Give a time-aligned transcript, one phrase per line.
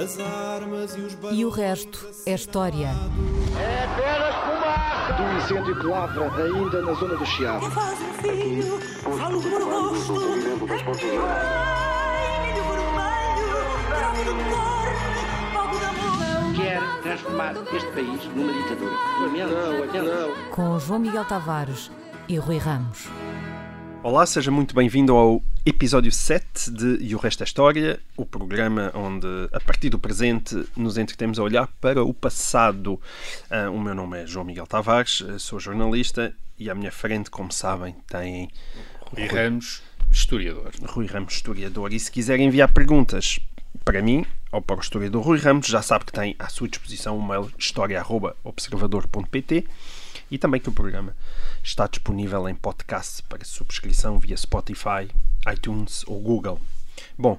[0.00, 2.86] As armas e os E o resto é história.
[3.58, 5.12] É apenas fumaça!
[5.14, 7.68] Do incêndio que lavra ainda na zona do Chiado.
[7.72, 8.78] Faz um filho,
[9.18, 9.98] falo fogo da amor.
[16.54, 18.92] quer transformar este país numa ditadura.
[19.48, 20.50] Não, é não.
[20.52, 21.90] Com João Miguel Tavares
[22.28, 23.08] e Rui Ramos.
[24.04, 28.90] Olá, seja muito bem-vindo ao episódio 7 de E o Resto é História, o programa
[28.94, 32.98] onde, a partir do presente, nos entretemos a olhar para o passado.
[33.50, 37.30] Ah, o meu nome é João Miguel Tavares, eh, sou jornalista e à minha frente,
[37.30, 38.50] como sabem, tem
[39.12, 40.72] Rui Ramos, historiador.
[40.86, 41.92] Rui Ramos, historiador.
[41.92, 43.38] E se quiser enviar perguntas
[43.84, 47.18] para mim ou para o historiador Rui Ramos, já sabe que tem à sua disposição
[47.18, 49.66] o mail história.observador.pt
[50.30, 51.16] e também que o programa
[51.62, 55.08] está disponível em podcast para subscrição via Spotify,
[55.52, 56.60] iTunes ou Google.
[57.16, 57.38] Bom,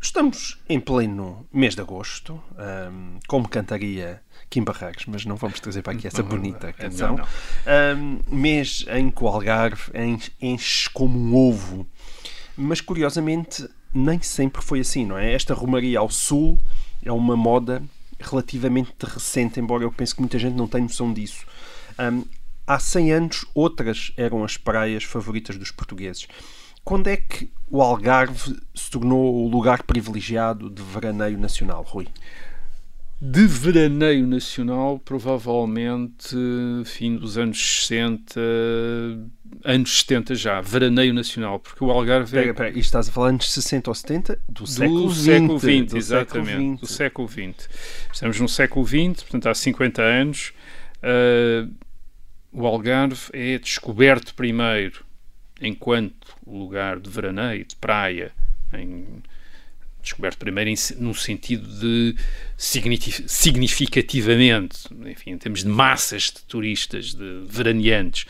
[0.00, 5.82] estamos em pleno mês de agosto, ahm, como cantaria Kim Barreiros, mas não vamos trazer
[5.82, 7.16] para aqui essa bonita É, canção.
[7.66, 11.86] Ahm, mês em que o Algarve en- enche como um ovo.
[12.56, 15.32] Mas curiosamente, nem sempre foi assim, não é?
[15.32, 16.58] Esta romaria ao sul
[17.02, 17.82] é uma moda
[18.20, 21.44] relativamente recente, embora eu pense que muita gente não tenha noção disso.
[21.98, 22.22] Ahm,
[22.66, 26.26] há 100 anos, outras eram as praias favoritas dos portugueses.
[26.84, 32.08] Quando é que o Algarve se tornou o lugar privilegiado de veraneio nacional, Rui?
[33.20, 36.36] De veraneio nacional, provavelmente
[36.84, 38.40] fim dos anos 60,
[39.64, 43.28] anos 70 já, veraneio nacional, porque o Algarve é Pera, pera, isto estás a falar
[43.28, 44.40] anos 60 ou 70?
[44.48, 45.22] Do, do século XX.
[45.22, 46.96] século XX, do exatamente, século do XX.
[46.96, 47.68] século XX.
[48.12, 50.52] Estamos no século XX, portanto há 50 anos.
[51.00, 51.68] Ah,
[52.52, 55.04] o Algarve é descoberto primeiro
[55.62, 58.32] enquanto lugar de veraneio, de praia,
[58.72, 59.22] em-
[60.02, 62.16] descoberto primeiro em no sentido de
[62.56, 68.26] significativamente, enfim, em termos de massas de turistas, de veraneantes,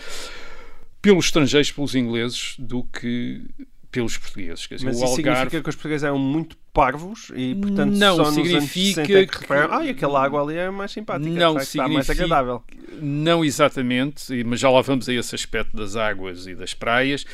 [1.01, 3.43] pelos estrangeiros, pelos ingleses, do que
[3.91, 4.67] pelos portugueses.
[4.67, 7.93] Quer dizer, Mas o isso Algarve significa que os portugueses eram muito parvos e, portanto,
[7.97, 10.91] Não, só significa 60 é que que- repararam, ah, e aquela água ali é mais
[10.91, 12.63] simpática, Não está, está mais significa- agradável.
[13.01, 17.25] Não exatamente, mas já lá vamos a esse aspecto das águas e das praias.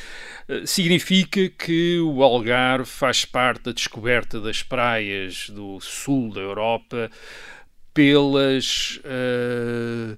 [0.47, 7.09] Eh, Significa que o Algarve faz parte da descoberta das praias do sul da Europa
[7.93, 10.15] pelas eh,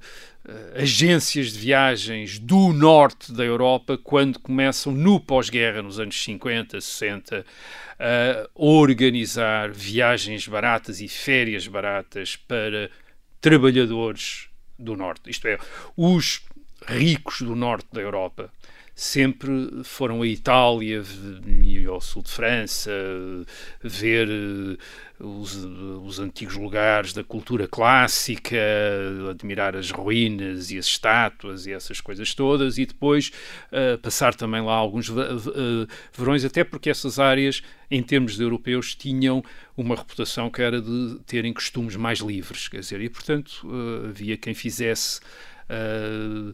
[0.75, 7.45] agências de viagens do norte da Europa quando começam no pós-guerra, nos anos 50, 60,
[8.00, 12.89] a organizar viagens baratas e férias baratas para
[13.39, 14.47] trabalhadores
[14.78, 15.29] do norte.
[15.29, 15.57] Isto é,
[15.95, 16.41] os
[16.88, 18.51] ricos do norte da Europa
[19.01, 21.01] sempre foram à Itália
[21.59, 22.91] e ao sul de França
[23.81, 24.78] ver eh,
[25.19, 28.59] os, os antigos lugares da cultura clássica,
[29.28, 33.31] admirar as ruínas e as estátuas e essas coisas todas e depois
[33.72, 38.94] eh, passar também lá alguns eh, verões, até porque essas áreas, em termos de europeus,
[38.94, 39.44] tinham
[39.75, 44.38] uma reputação que era de terem costumes mais livres, quer dizer, e portanto eh, havia
[44.38, 45.22] quem fizesse
[45.71, 46.53] uh,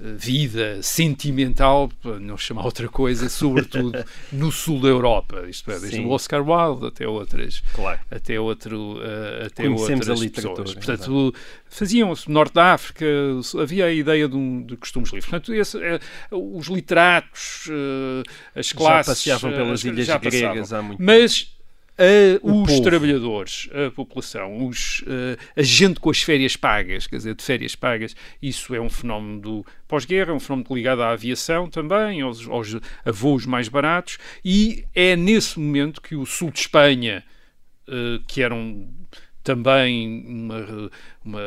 [0.00, 3.92] vida sentimental, para não chamar outra coisa, sobretudo
[4.30, 6.06] no sul da Europa, isto é, desde Sim.
[6.06, 7.98] o Oscar Wilde até outras, Claro.
[8.08, 10.74] até, outro, uh, até Conhecemos outras pessoas.
[10.74, 11.34] Portanto,
[11.66, 13.04] faziam-se norte da África,
[13.60, 15.28] havia a ideia de, um, de costumes livres.
[15.28, 15.98] Portanto, esse, eh,
[16.30, 18.22] os literatos, uh,
[18.54, 19.12] as classes...
[19.12, 21.57] passeavam pelas eh, ilhas já gregas há muito Mas
[21.98, 22.82] a- os povo.
[22.82, 27.74] trabalhadores, a população, os, eh, a gente com as férias pagas, quer dizer, de férias
[27.74, 32.46] pagas, isso é um fenómeno do pós-guerra, é um fenómeno ligado à aviação também, aos,
[32.48, 37.24] aos a voos mais baratos, e é nesse momento que o sul de Espanha,
[37.88, 38.88] eh, que eram
[39.42, 40.90] também uma,
[41.24, 41.40] uma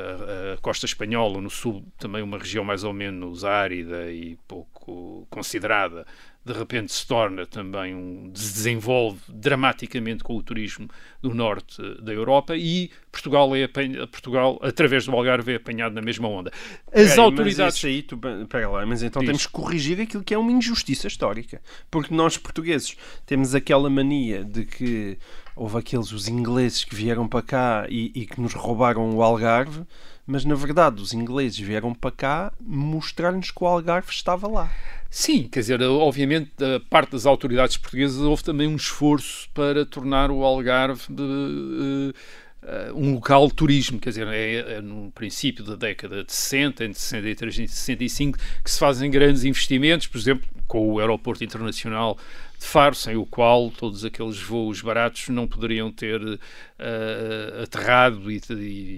[0.53, 6.03] a costa espanhola no sul também uma região mais ou menos árida e pouco considerada
[6.44, 10.88] de repente se torna também um se desenvolve dramaticamente com o turismo
[11.22, 16.01] do norte da Europa e Portugal é apanha, Portugal através do Algarve é apanhado na
[16.01, 16.51] mesma onda
[16.88, 19.27] as Peraí, autoridades Mas, aí, tu, pera lá, mas então Diz.
[19.27, 21.62] temos que corrigir aquilo que é uma injustiça histórica.
[21.89, 22.95] Porque nós, portugueses,
[23.25, 25.18] temos aquela mania de que
[25.56, 29.83] houve aqueles, os ingleses que vieram para cá e, e que nos roubaram o Algarve,
[30.25, 34.71] mas na verdade os ingleses vieram para cá mostrar-nos que o Algarve estava lá.
[35.13, 40.31] Sim, quer dizer, obviamente, da parte das autoridades portuguesas houve também um esforço para tornar
[40.31, 42.13] o Algarve de,
[42.63, 46.86] eh, um local de turismo, quer dizer, é, é no princípio da década de 60,
[46.86, 52.18] entre 63 e 65, que se fazem grandes investimentos, por exemplo, com o aeroporto internacional
[52.62, 58.40] de Faro, sem o qual todos aqueles voos baratos não poderiam ter uh, aterrado e,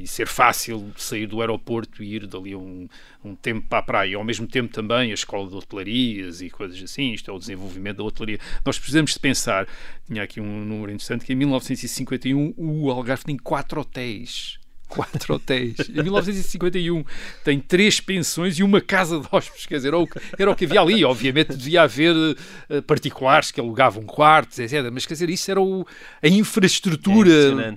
[0.02, 2.90] e, ser fácil sair do aeroporto e ir dali um,
[3.24, 4.18] um tempo para a praia.
[4.18, 7.98] Ao mesmo tempo também a escola de hotelarias e coisas assim, isto é o desenvolvimento
[7.98, 8.40] da hotelaria.
[8.66, 9.66] Nós precisamos de pensar,
[10.06, 14.60] tinha aqui um número interessante, que em 1951 o Algarve tem quatro hotéis
[14.94, 15.90] quatro hotéis.
[15.90, 17.04] Em 1951
[17.44, 19.66] tem três pensões e uma casa de hóspedes.
[19.66, 19.94] Quer dizer,
[20.38, 21.04] era o que havia ali.
[21.04, 24.90] Obviamente devia haver uh, particulares que alugavam quartos, etc.
[24.92, 25.86] Mas quer dizer, isso era o,
[26.22, 27.32] a infraestrutura.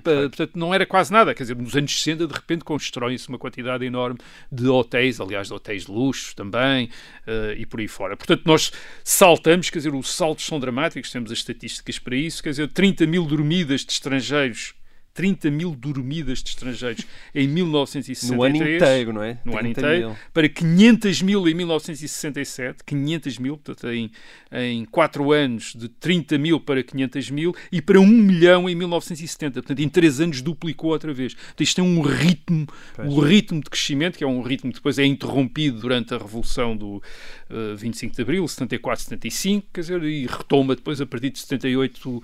[0.05, 1.33] É portanto, não era quase nada.
[1.33, 4.19] Quer dizer, nos anos 60, de repente, constroem-se uma quantidade enorme
[4.51, 6.85] de hotéis, aliás, de hotéis de luxo também,
[7.27, 8.15] uh, e por aí fora.
[8.15, 8.71] Portanto, nós
[9.03, 12.43] saltamos, quer dizer, os saltos são dramáticos, temos as estatísticas para isso.
[12.43, 14.75] Quer dizer, 30 mil dormidas de estrangeiros
[15.17, 17.03] 30 mil dormidas de estrangeiros
[17.33, 18.37] em 1963.
[18.37, 19.39] No ano inteiro, não é?
[19.43, 20.09] No ano inteiro.
[20.09, 20.17] Mil.
[20.31, 22.83] Para 500 mil em 1967.
[22.85, 24.11] 500 mil, portanto, em,
[24.51, 29.53] em 4 anos, de 30 mil para 500 mil e para 1 milhão em 1970.
[29.53, 31.33] Portanto, em 3 anos duplicou outra vez.
[31.33, 33.11] Portanto, isto tem um ritmo, pois.
[33.11, 36.77] um ritmo de crescimento, que é um ritmo que depois é interrompido durante a Revolução
[36.77, 37.01] do
[37.49, 42.09] uh, 25 de Abril, 74, 75, quer dizer, e retoma depois a partir de 78,
[42.09, 42.23] uh,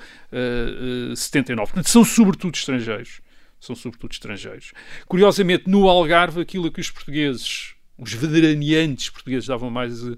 [1.12, 1.72] uh, 79.
[1.72, 3.22] Portanto, são sobretudo estrangeiros.
[3.60, 4.74] São sobretudo estrangeiros.
[5.08, 10.18] Curiosamente, no Algarve, aquilo a que os portugueses, os vederaneantes portugueses davam mais eh,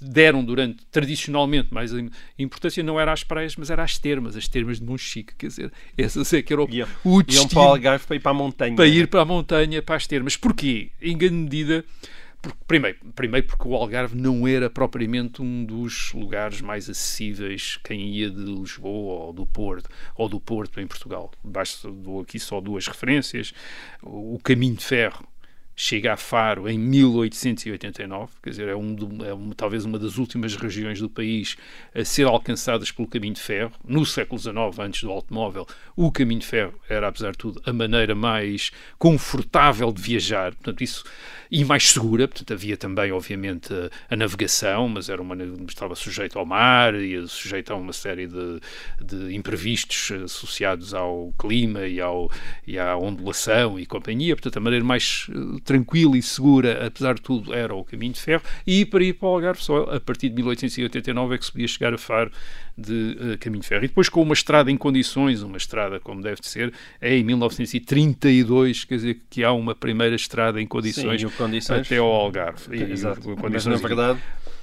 [0.00, 1.90] deram durante, tradicionalmente, mais
[2.38, 5.72] importância não era às praias, mas era às termas, as termas de Monchique, quer dizer,
[5.96, 7.44] essas é que era o, iam, o destino.
[7.44, 8.76] Iam para o Algarve para ir para a montanha.
[8.76, 10.36] Para ir para a montanha, para as termas.
[10.36, 10.90] Porquê?
[11.00, 11.84] Em grande medida
[12.66, 18.30] primeiro, primeiro porque o Algarve não era propriamente um dos lugares mais acessíveis quem ia
[18.30, 21.30] de Lisboa ou do Porto, ou do Porto em Portugal.
[21.42, 23.52] Basta dou aqui só duas referências.
[24.02, 25.26] O caminho de ferro
[25.78, 30.98] chega a Faro em 1889, quer dizer, é, um, é talvez uma das últimas regiões
[31.00, 31.56] do país
[31.94, 33.72] a ser alcançadas pelo caminho de ferro.
[33.86, 37.72] No século XIX, antes do automóvel, o caminho de ferro era, apesar de tudo, a
[37.74, 40.54] maneira mais confortável de viajar.
[40.54, 41.04] Portanto, isso
[41.50, 45.36] e mais segura, portanto havia também obviamente a, a navegação, mas era uma
[45.68, 48.60] estava sujeito ao mar e sujeito a uma série de,
[49.00, 52.30] de imprevistos associados ao clima e, ao,
[52.66, 57.22] e à ondulação e companhia, portanto a maneira mais uh, tranquila e segura, apesar de
[57.22, 60.28] tudo, era o caminho de ferro, e para ir para o Algarve só a partir
[60.28, 62.30] de 1889 é que se podia chegar a Faro
[62.78, 63.84] de uh, caminho de ferro.
[63.84, 67.24] E depois com uma estrada em condições, uma estrada como deve de ser, é em
[67.24, 71.86] 1932, quer dizer, que há uma primeira estrada em condições, Sim, condições...
[71.86, 72.76] até ao Algarve.
[72.76, 73.20] E, Exato.
[73.36, 74.20] Condições Mas, na verdade...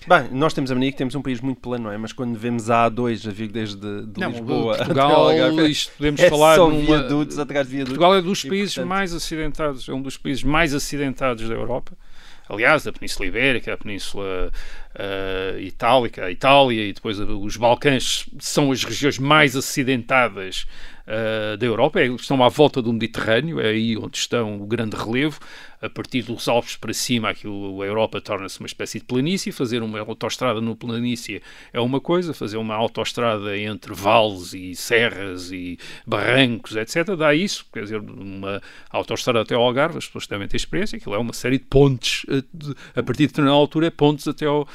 [0.08, 1.98] Bem, nós temos a mania que temos um país muito plano, não é?
[1.98, 5.92] Mas quando vemos a A2 a vir desde de não, Lisboa Portugal, até Algarve, isto
[5.98, 6.82] podemos é falar só numa...
[6.86, 7.98] viadutos atrás de viadutos.
[7.98, 8.90] Portugal é dos países portanto...
[8.90, 11.94] mais acidentados, é um dos países mais acidentados da Europa
[12.50, 14.52] aliás, da Península Ibérica, a Península
[14.96, 20.66] uh, Itálica, a Itália e depois os Balcãs são as regiões mais acidentadas
[21.08, 24.96] uh, da Europa, é, estão à volta do Mediterrâneo, é aí onde estão o grande
[24.96, 25.40] relevo
[25.84, 29.52] a partir dos Alpes para cima, aquilo, a Europa torna-se uma espécie de planície.
[29.52, 31.42] Fazer uma autoestrada no planície
[31.74, 35.78] é uma coisa, fazer uma autoestrada entre vales e serras e
[36.08, 37.66] barrancos, etc., dá isso.
[37.74, 41.34] Quer dizer, uma autoestrada até ao Algarve, as pessoas devem ter experiência, aquilo é uma
[41.34, 42.44] série de pontes, eh,
[42.96, 44.66] a partir de determinada altura, é pontes até ao,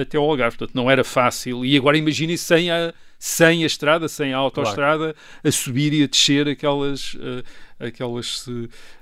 [0.00, 0.58] até ao Algarve.
[0.58, 1.64] Portanto, não era fácil.
[1.64, 5.18] E agora imaginem sem a sem a estrada, sem a autoestrada, claro.
[5.44, 7.42] a subir e a descer aquelas, uh,
[7.78, 8.46] aquelas,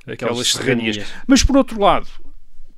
[0.06, 1.06] aquelas serranias.
[1.27, 2.08] Mas, por outro lado,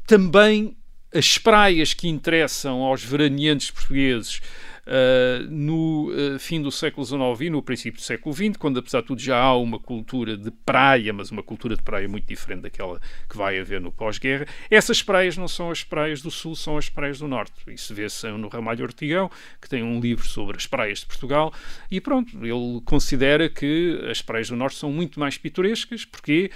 [0.07, 0.77] também
[1.13, 4.41] as praias que interessam aos veraneantes portugueses
[4.87, 9.01] uh, no uh, fim do século XIX e no princípio do século XX, quando apesar
[9.01, 12.63] de tudo já há uma cultura de praia, mas uma cultura de praia muito diferente
[12.63, 14.47] daquela que vai haver no pós-guerra.
[14.71, 17.53] Essas praias não são as praias do Sul, são as praias do Norte.
[17.69, 21.53] Isso vê-se no Ramalho Ortigão, que tem um livro sobre as praias de Portugal,
[21.91, 26.51] e pronto, ele considera que as praias do Norte são muito mais pitorescas, porque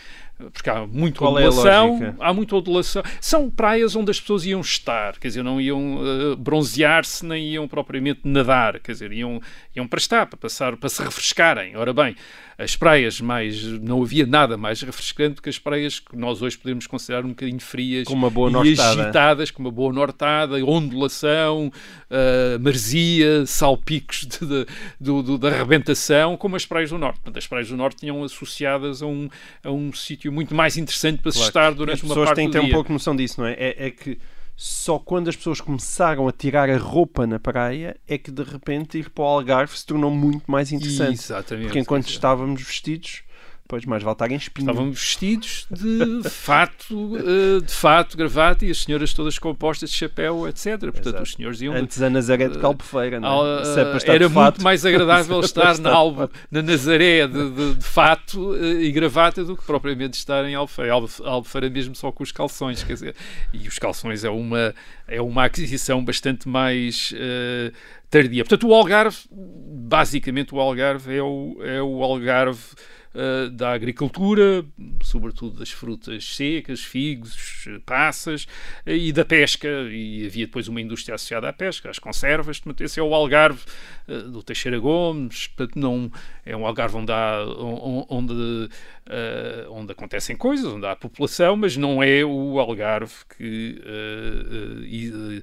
[0.53, 3.03] porque há muito Qual ondulação, é há muita ondulação.
[3.21, 7.69] São praias onde as pessoas iam estar, quer dizer, não iam uh, bronzear-se, nem iam
[7.69, 9.41] propriamente nadar, quer dizer, iam,
[9.75, 11.77] iam para estar, para passar, para se refrescarem.
[11.77, 12.17] Ora bem,
[12.61, 13.63] as praias mais.
[13.65, 17.31] Não havia nada mais refrescante do que as praias que nós hoje podemos considerar um
[17.31, 19.03] bocadinho frias com uma boa e nortada.
[19.03, 21.73] agitadas, com uma boa nortada, ondulação,
[22.11, 24.67] uh, marzia, salpicos de, de,
[25.01, 27.17] de, de, da arrebentação, como as praias do Norte.
[27.21, 29.29] Portanto, as praias do Norte tinham associadas a um,
[29.65, 31.45] a um sítio muito mais interessante para claro.
[31.45, 32.25] se estar durante uma parte do dia.
[32.25, 33.55] As pessoas têm ter um pouco noção disso, não é?
[33.55, 34.19] É, é que
[34.63, 38.99] só quando as pessoas começaram a tirar a roupa na praia é que de repente
[38.99, 41.15] ir para o Algarve se tornou muito mais interessante.
[41.15, 41.65] Exatamente.
[41.65, 43.23] Porque enquanto estávamos vestidos
[43.71, 44.69] Pois, mais vale estar em espinho.
[44.69, 50.49] Estavam vestidos de fato, uh, de fato, gravata e as senhoras todas compostas de chapéu,
[50.49, 50.77] etc.
[50.81, 51.23] Portanto, Exato.
[51.23, 51.73] os senhores iam.
[51.73, 53.65] Antes a Nazaré de Calpefeira, não é?
[53.65, 57.75] Se é estar era muito mais agradável é estar na, Alba, na Nazaré de, de-
[57.77, 60.93] de fato eh, e gravata do que propriamente estar em Albufeira.
[60.93, 63.15] Albufeira mesmo só com os calções, quer dizer,
[63.55, 64.75] e os calções é uma,
[65.07, 67.71] é uma aquisição bastante mais eh,
[68.11, 68.43] tardia.
[68.43, 72.65] Portanto, o Algarve, basicamente o Algarve é o, é o Algarve
[73.15, 74.65] eh, da agricultura,
[75.03, 78.47] sobretudo das frutas secas, figos, passas,
[78.87, 83.01] eh, e da pesca, e havia depois uma indústria associada à pesca, às conservas, esse
[83.01, 83.61] é o Algarve
[84.09, 86.11] eh, do Teixeira Gomes, portanto, não,
[86.45, 88.69] é um Algarve onde, há, on- onde,
[89.13, 95.43] eh, onde acontecem coisas, onde há população, mas não é o Algarve que eh,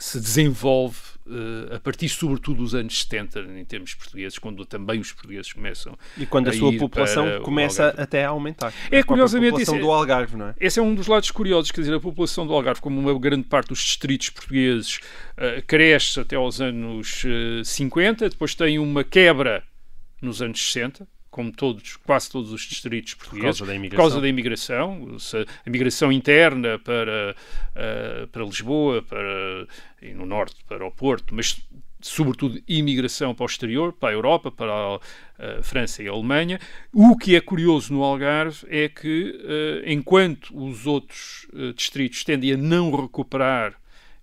[0.00, 0.96] se desenvolve
[1.74, 6.24] a partir, sobretudo, dos anos 70, em termos portugueses, quando também os portugueses começam E
[6.24, 8.68] quando a a sua população começa até a aumentar.
[8.68, 10.54] É, a própria curiosamente, população isso é- do Algarve, não é?
[10.58, 13.44] Esse é um dos lados curiosos, quer dizer, a população do Algarve, como uma grande
[13.46, 14.98] parte dos distritos portugueses,
[15.66, 19.62] cresce até aos anos eh, 50, depois tem uma quebra
[20.22, 24.02] nos anos 60, como todos, quase todos os distritos portugueses, causa da por imigração.
[24.02, 25.16] causa da imigração,
[25.66, 27.36] a migração interna para,
[27.74, 29.66] eh, para Lisboa, para,
[30.00, 31.62] e no norte para o Porto, mas
[32.00, 35.00] sobretudo imigração para o exterior, para a Europa, para a,
[35.38, 36.58] eh, França e a Alemanha.
[36.90, 42.54] O que é curioso no Algarve é que, eh, enquanto os outros eh, distritos tendem
[42.54, 43.74] a não recuperar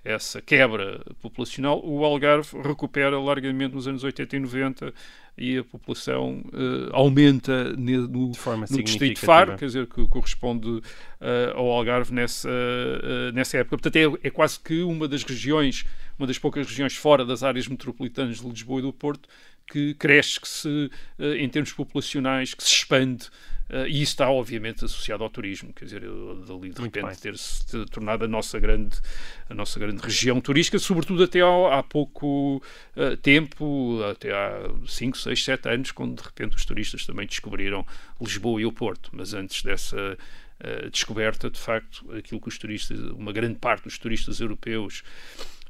[0.03, 4.93] essa quebra populacional, o Algarve recupera largamente nos anos 80 e 90
[5.37, 9.25] e a população eh, aumenta ne- no, no distrito de.
[9.25, 10.81] Faro, quer dizer, que corresponde
[11.19, 13.77] eh, ao Algarve nessa, eh, nessa época.
[13.77, 15.85] Portanto, é, é quase que uma das regiões,
[16.19, 19.27] uma das poucas regiões fora das áreas metropolitanas de Lisboa e do Porto
[19.65, 20.91] que cresce, que se,
[21.39, 23.29] em termos populacionais, que se expande.
[23.73, 27.65] Eh, e isso está, obviamente, associado ao turismo, quer dizer, dali de Muito repente ter-se
[27.65, 28.95] ter tornado a nossa grande,
[29.49, 32.61] a nossa grande região turística, sobretudo até ao- há pouco
[32.95, 37.85] eh, tempo, até há 5, 6, 7 anos, quando de repente os turistas também descobriram
[38.21, 39.09] Lisboa e o Porto.
[39.13, 40.17] Mas antes dessa
[40.59, 45.03] eh, descoberta, de facto, aquilo que os turistas, uma grande parte dos turistas europeus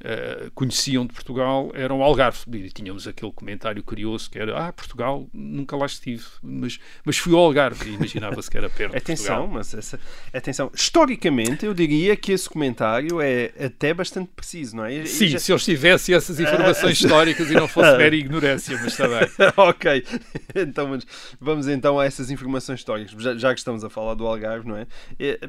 [0.03, 2.39] eh, conheciam de Portugal era o Algarve.
[2.53, 7.33] E tínhamos aquele comentário curioso que era: Ah, Portugal, nunca lá estive, mas, mas fui
[7.33, 7.89] ao Algarve.
[7.89, 9.99] E imaginava-se que era perto Atenção, mas essa,
[10.33, 10.69] atenção.
[10.73, 14.93] Historicamente, eu diria que esse comentário é até bastante preciso, não é?
[14.93, 18.87] E Sim, já- se eles tivessem essas informações históricas e não fosse mera ignorância, mas
[18.93, 19.29] está bem.
[19.55, 20.03] ok,
[20.55, 21.05] então mas
[21.39, 24.75] vamos então a essas informações históricas, já, já que estamos a falar do Algarve, não
[24.77, 24.85] é?
[25.19, 25.39] É,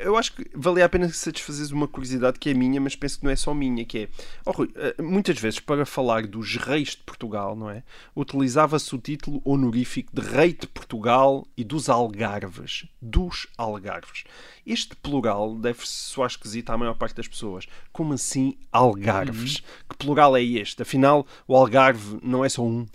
[0.00, 3.24] Eu acho que valia a pena satisfazeres uma curiosidade que é minha, mas penso que
[3.24, 4.08] não é só minha, que é,
[4.44, 7.82] oh, Rui, eh, muitas vezes para falar dos reis de Portugal, não é?
[8.14, 14.24] Utilizava-se o título honorífico de rei de Portugal e dos Algarves, dos Algarves.
[14.66, 17.66] Este plural deve-se soar esquisito à maior parte das pessoas.
[17.92, 19.62] Como assim Algarves?
[19.88, 20.82] Que plural é este?
[20.82, 22.86] Afinal, o Algarve não é só um.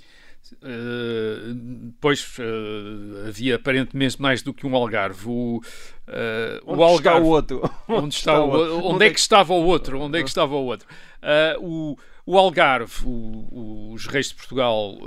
[0.62, 5.28] Uh, pois uh, havia aparentemente mais do que um Algarve.
[5.28, 5.62] O, uh,
[6.66, 7.72] Onde o está Algarve, o outro?
[7.88, 8.86] Onde, está o, outro?
[8.88, 10.00] onde, é que estava o outro?
[10.00, 10.88] Onde é que estava o outro?
[11.60, 14.98] O, o Algarve, o- os reis de Portugal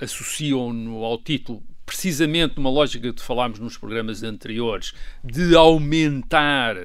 [0.00, 4.92] associam-no ao título precisamente numa lógica que falámos nos programas anteriores
[5.24, 6.76] de aumentar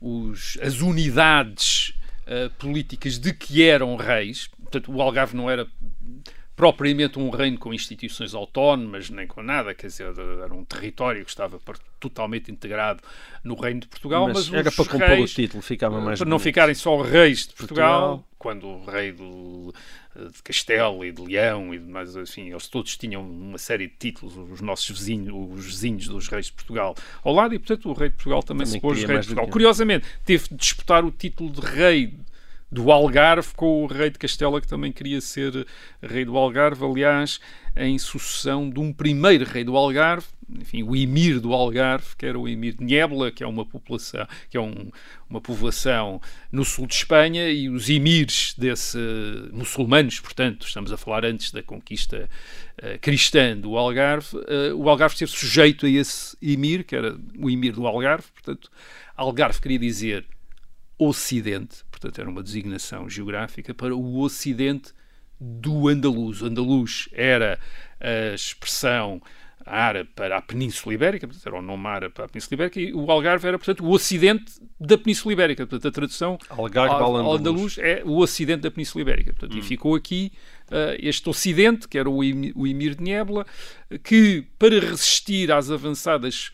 [0.00, 1.92] os- as unidades
[2.26, 4.48] uh, políticas de que eram reis.
[4.74, 5.66] Portanto, o Algarve não era
[6.56, 11.30] propriamente um reino com instituições autónomas, nem com nada, quer dizer, era um território que
[11.30, 11.60] estava
[11.98, 13.02] totalmente integrado
[13.42, 16.28] no reino de Portugal, mas, era os para compor reis, o título, ficava mais para
[16.28, 18.28] não ficarem só reis de Portugal, Portugal.
[18.38, 19.74] quando o rei do,
[20.32, 24.36] de Castelo e de Leão e demais, enfim, eles todos tinham uma série de títulos,
[24.36, 28.10] os nossos vizinhos, os vizinhos dos reis de Portugal ao lado, e portanto o rei
[28.10, 29.52] de Portugal também, Também se pôs rei mais de Portugal.
[29.52, 32.14] Curiosamente, teve de disputar o título de rei
[32.74, 35.64] do Algarve com o rei de Castela, que também queria ser
[36.02, 37.38] rei do Algarve, aliás,
[37.76, 40.26] em sucessão de um primeiro rei do Algarve,
[40.58, 44.26] enfim, o emir do Algarve, que era o emir de Niebla, que é uma população,
[44.50, 44.90] que é um-
[45.30, 46.20] uma povoação
[46.52, 48.98] no sul de Espanha, e os emires desse
[49.52, 52.28] muçulmanos, portanto, estamos a falar antes da conquista
[52.76, 57.48] eh, cristã do Algarve, eh, o Algarve esteve sujeito a esse emir, que era o
[57.48, 58.68] emir do Algarve, portanto,
[59.16, 60.26] Algarve queria dizer
[60.98, 64.92] Ocidente, portanto era uma designação geográfica para o Ocidente
[65.40, 66.42] do Andaluz.
[66.42, 67.58] O Andaluz era
[67.98, 69.22] a expressão
[69.64, 72.92] árabe para a Península Ibérica, portanto era o nome árabe para a Península Ibérica, e
[72.92, 75.66] o Algarve era, portanto, o Ocidente da Península Ibérica.
[75.66, 77.40] Portanto, a tradução Algarve ao, Andaluz.
[77.40, 79.32] Andaluz é o Ocidente da Península Ibérica.
[79.32, 80.30] Portanto, E ficou aqui
[80.98, 83.46] este Ocidente, que era o, o Emir de Niebla,
[84.02, 86.52] que, para resistir às avançadas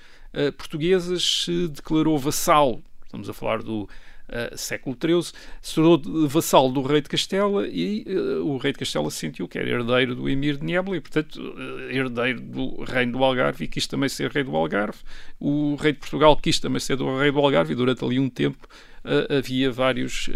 [0.56, 2.84] portuguesas, se declarou vassalo.
[3.04, 3.88] Estamos a falar do
[4.30, 8.78] uh, século XIII, se tornou vassalo do rei de Castela e uh, o rei de
[8.78, 13.12] Castela sentiu que era herdeiro do Emir de Niebla e, portanto, uh, herdeiro do reino
[13.12, 14.98] do Algarve e quis também ser rei do Algarve.
[15.38, 18.28] O rei de Portugal quis também ser do rei do Algarve e durante ali um
[18.28, 18.68] tempo
[19.30, 20.28] havia vários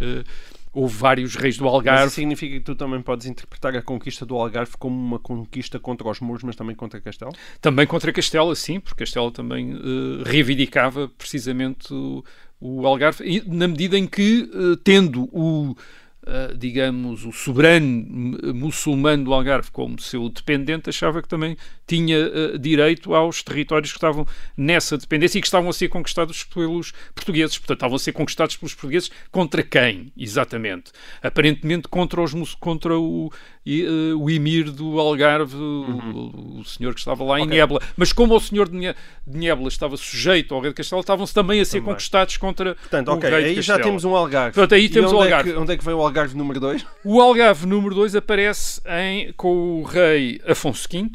[0.74, 2.00] houve vários reis do Algarve.
[2.00, 5.78] Mas isso significa que tu também podes interpretar a conquista do Algarve como uma conquista
[5.78, 7.32] contra os muros, mas também contra Castela?
[7.60, 12.24] Também contra Castela, sim, porque Castela também uh, reivindicava precisamente o,
[12.66, 15.76] o Algarve, na medida em que, uh, tendo o
[16.24, 21.56] uh, digamos, o soberano muçulmano do Algarve como seu dependente, achava que também
[21.86, 26.44] tinha uh, direito aos territórios que estavam nessa dependência e que estavam a ser conquistados
[26.44, 27.58] pelos portugueses.
[27.58, 30.92] Portanto, estavam a ser conquistados pelos portugueses contra quem, exatamente?
[31.22, 33.30] Aparentemente contra, os, contra o,
[33.66, 36.30] uh, o emir do Algarve, uhum.
[36.56, 37.44] o, o, senhor que estava lá okay.
[37.44, 37.80] em Niebla.
[37.96, 38.94] Mas como o senhor de
[39.26, 41.94] Niebla estava sujeito ao rei de Castelo, estavam-se também a ser também.
[41.94, 43.78] conquistados contra Portanto, o okay, rei de aí Castelo.
[43.78, 44.54] já temos um Algarve.
[44.54, 45.50] Portanto, aí temos o Algarve.
[45.50, 46.86] É que, onde é que vem o Algarve número 2?
[47.04, 51.10] O Algarve número 2 aparece em, com o rei Afonso V,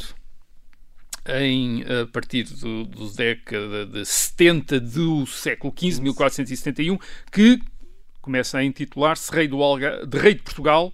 [1.27, 6.97] em, a partir do, do década de 70 do século XV, 1471,
[7.31, 7.59] que
[8.21, 9.59] começa a intitular-se rei, do
[10.07, 10.91] de Rei de Portugal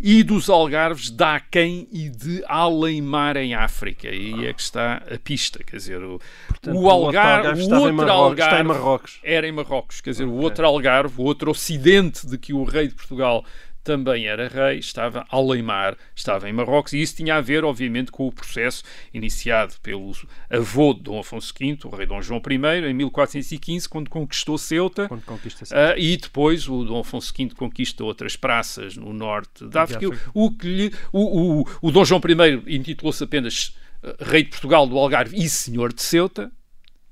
[0.00, 4.08] e dos Algarves de Aquém e de Além-Mar em África.
[4.08, 8.10] E é que está a pista, quer dizer, o, Portanto, o Algarve, o outro Algarve,
[8.10, 9.20] Algarve está em Marrocos.
[9.24, 10.36] era em Marrocos, quer dizer, okay.
[10.36, 13.44] o outro Algarve, o outro Ocidente de que o rei de Portugal
[13.88, 18.28] também era rei, estava Aleimar, estava em Marrocos, e isso tinha a ver, obviamente, com
[18.28, 18.82] o processo
[19.14, 20.12] iniciado pelo
[20.50, 25.08] avô de Dom Afonso V, o rei Dom João I, em 1415, quando conquistou Ceuta,
[25.08, 25.94] quando conquista Ceuta.
[25.94, 30.06] Uh, e depois o Dom Afonso V conquista outras praças no norte da África.
[30.06, 30.30] África.
[30.34, 34.86] O, que lhe, o, o, o Dom João I intitulou-se apenas uh, Rei de Portugal
[34.86, 36.52] do Algarve e Senhor de Ceuta,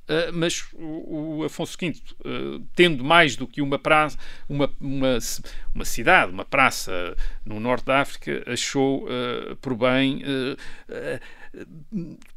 [0.09, 4.17] Uh, mas o, o, Afonso V, uh, tendo mais do que uma, praça,
[4.49, 5.19] uma, uma,
[5.75, 10.23] uma, cidade, uma praça no norte da África, achou uh, por bem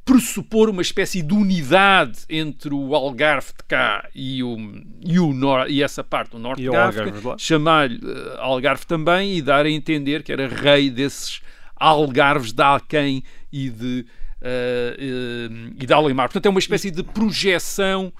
[0.03, 4.57] pressupor uma espécie de unidade entre o Algarve de cá e, o,
[5.05, 7.99] e, o nor, e essa parte do norte da África, chamar-lhe
[8.37, 11.41] Algarve também e dar a entender que era rei desses
[11.75, 14.05] Algarves de Alquém e de
[14.41, 16.27] uh, e da Alemar.
[16.27, 18.11] Portanto, é uma espécie de projeção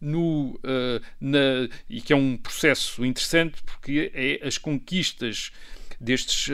[0.00, 5.50] no, uh, na, e que é um processo interessante porque é as conquistas
[6.00, 6.50] destes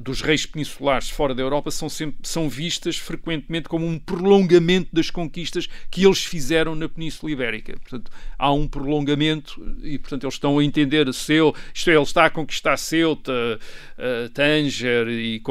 [0.00, 5.10] dos reis peninsulares fora da Europa são sempre são vistas frequentemente como um prolongamento das
[5.10, 7.74] conquistas que eles fizeram na Península Ibérica.
[7.78, 12.26] Portanto, há um prolongamento e portanto eles estão a entender seu, isto é, ele está
[12.26, 15.42] a conquistar Ceuta, uh, Tanger e,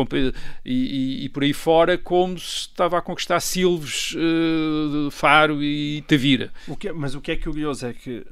[0.65, 4.15] e, e, por aí fora como se estava a conquistar Silves,
[5.11, 6.51] Faro e Tavira.
[6.67, 8.25] O que é, mas o que é curioso é que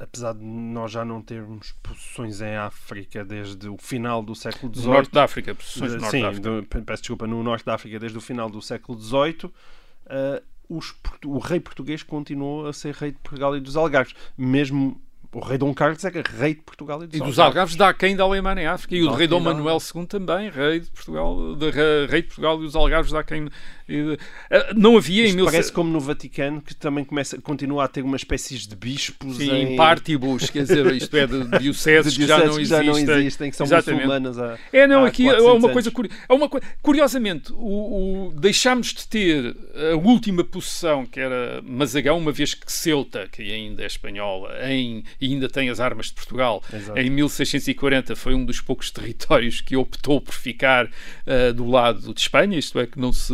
[0.00, 4.88] apesar de nós já não termos posições em África desde o final do século XVIII.
[5.28, 6.82] África, posições do norte sim, da África.
[6.84, 9.44] Peço desculpa, no norte da África desde o final do século XVIII.
[9.44, 15.00] Uh, os, o rei português continuou a ser rei de Portugal e dos Algarves, mesmo
[15.32, 17.76] o rei Dom Carlos é rei de Portugal e dos, e dos Algarves.
[17.76, 18.94] dá quem da Alemanha em África.
[18.94, 22.62] E o rei Dom Manuel II também, rei de Portugal, de, rei de Portugal e
[22.62, 23.48] dos Algarves dá quem.
[23.88, 25.44] Eh, não havia Isto em mil...
[25.46, 29.50] Parece como no Vaticano, que também começa, continua a ter uma espécie de bispos Sim,
[29.50, 29.76] em...
[29.76, 33.50] partibus, quer dizer, isto é de dioceses, de que, já não, que já não existem,
[33.50, 34.06] que são Exatamente.
[34.06, 36.10] muçulmanas há, É, não, há aqui é uma coisa, anos.
[36.28, 36.48] é uma
[36.82, 39.56] Curiosamente, o, o, deixámos de ter
[39.92, 45.02] a última possessão, que era Mazagão, uma vez que Ceuta, que ainda é espanhola, em,
[45.20, 46.98] e ainda tem as armas de Portugal, Exato.
[46.98, 52.20] em 1640 foi um dos poucos territórios que optou por ficar uh, do lado de
[52.20, 53.32] Espanha, isto é, que não se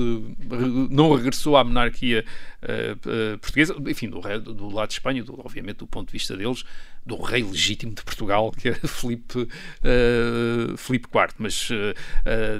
[0.90, 2.24] não regressou à monarquia
[2.62, 6.36] uh, uh, portuguesa, enfim, do, do, lado de Espanha, do, obviamente do ponto de vista
[6.36, 6.64] deles,
[7.04, 11.68] do rei legítimo de Portugal, que era Filipe, uh, Filipe IV, mas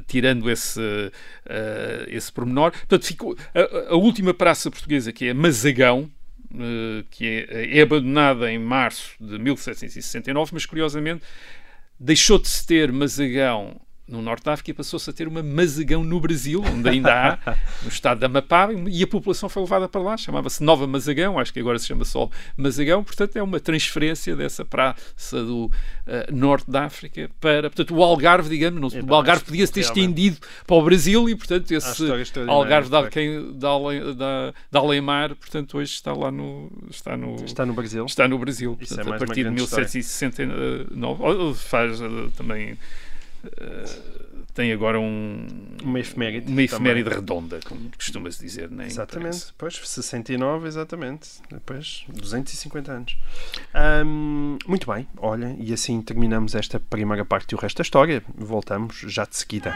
[0.06, 0.80] tirando esse,
[2.08, 6.10] esse pormenor, portanto, ficou a, a última praça portuguesa, que é Mazagão,
[7.10, 11.24] que é, é abandonada em março de 1769, mas curiosamente
[11.98, 16.20] deixou de se ter Mazagão no Norte da África passou-se a ter uma Mazagão no
[16.20, 20.16] Brasil, onde ainda há, no estado da Amapá, e a população foi levada para lá,
[20.16, 24.64] chamava-se Nova Mazagão, acho que agora se chama só Mazagão, portanto é uma transferência dessa
[24.64, 25.70] praça do uh,
[26.30, 30.36] Norte da África para, portanto, o Algarve, digamos, não, o Algarve podia-se ter estendido
[30.66, 32.04] para o Brasil e, portanto, esse
[32.46, 33.70] Algarve da, quem, da,
[34.16, 36.70] da, da Alemar, portanto, hoje está lá no...
[36.90, 38.04] Está no, está no Brasil.
[38.04, 42.76] Está no Brasil, portanto, é a partir de 1769, faz uh, também
[43.46, 45.46] Uh, tem agora um,
[45.82, 46.50] Uma efeméride.
[46.50, 47.18] uma efeméride também.
[47.20, 49.54] redonda, como costuma-se dizer na Exatamente, imprensa.
[49.58, 51.28] pois, 69, exatamente.
[51.50, 53.18] Depois, 250 anos.
[53.74, 58.22] Ahm, muito bem, olha, e assim terminamos esta primeira parte e o resto da história.
[58.36, 59.74] Voltamos já de seguida.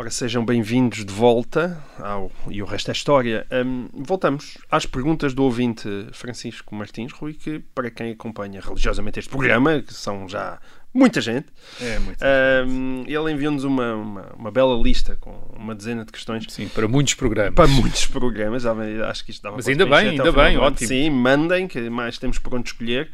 [0.00, 3.46] Ora, sejam bem-vindos de volta ao E o Resto é História.
[3.50, 9.28] Ahm, voltamos às perguntas do ouvinte Francisco Martins Rui, que para quem acompanha religiosamente este
[9.28, 10.58] programa, que são já
[10.94, 12.18] muita gente, É muito.
[12.22, 16.88] ahm, ele enviou-nos uma, uma, uma bela lista com uma dezena de questões Sim, para
[16.88, 17.54] muitos programas.
[17.54, 18.64] para muitos programas.
[18.64, 20.88] Acho que isto dava Mas ainda bem, ainda bem, ótimo.
[20.88, 23.10] Sim, mandem, que mais temos por onde escolher.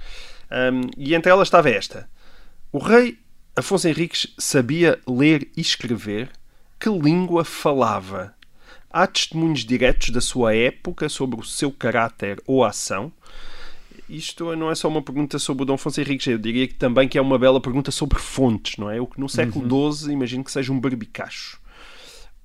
[0.48, 2.08] Ahm, e entre elas estava esta:
[2.70, 3.18] O rei
[3.56, 6.30] Afonso Henriques sabia ler e escrever?
[6.78, 8.34] Que língua falava?
[8.90, 13.12] Há testemunhos diretos da sua época sobre o seu caráter ou ação?
[14.08, 17.08] Isto não é só uma pergunta sobre o Dom Afonso Henriques, eu diria que também
[17.08, 19.00] que é uma bela pergunta sobre fontes, não é?
[19.00, 19.92] O que no século Uhum.
[19.92, 21.60] XII imagino que seja um barbicacho.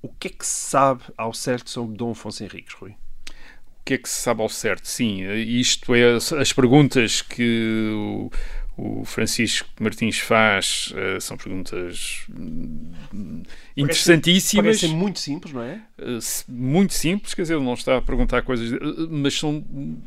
[0.02, 2.90] O que é que se sabe ao certo sobre Dom Afonso Henriques, Rui?
[2.90, 4.86] O que é que se sabe ao certo?
[4.88, 8.28] Sim, isto é as, as perguntas que
[8.76, 13.42] o, Francisco Martins faz eh, são perguntas hum,
[13.76, 14.80] interessantíssimas.
[14.80, 15.82] Parecem muito simples, não é?
[15.98, 19.62] Uh, muito simples, quer dizer, ele não está a perguntar coisas, uh, mas são,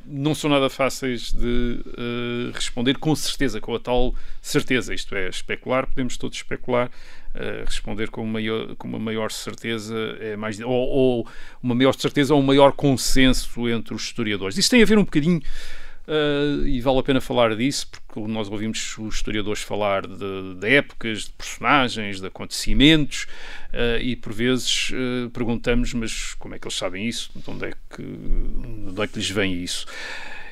[0.06, 4.93] não são nada fáceis de uh, responder com certeza, com a tal certeza.
[4.95, 6.89] Isto é, especular, podemos todos especular,
[7.36, 10.60] uh, responder com, maior, com uma maior certeza é mais.
[10.60, 11.28] Ou, ou
[11.62, 14.58] uma maior certeza ou um maior consenso entre os historiadores.
[14.58, 15.41] Isso tem a ver um bocadinho.
[16.07, 20.69] Uh, e vale a pena falar disso porque nós ouvimos os historiadores falar de, de
[20.69, 23.23] épocas, de personagens, de acontecimentos
[23.73, 27.31] uh, e por vezes uh, perguntamos mas como é que eles sabem isso?
[27.35, 29.87] De onde é que, de é que lhes vem isso?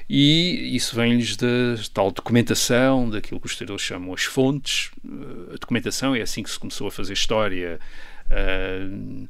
[0.09, 1.47] E isso vem-lhes da
[1.93, 4.91] tal documentação, daquilo que os historiadores chamam as fontes.
[5.49, 7.79] A documentação é assim que se começou a fazer história
[8.25, 9.27] uh,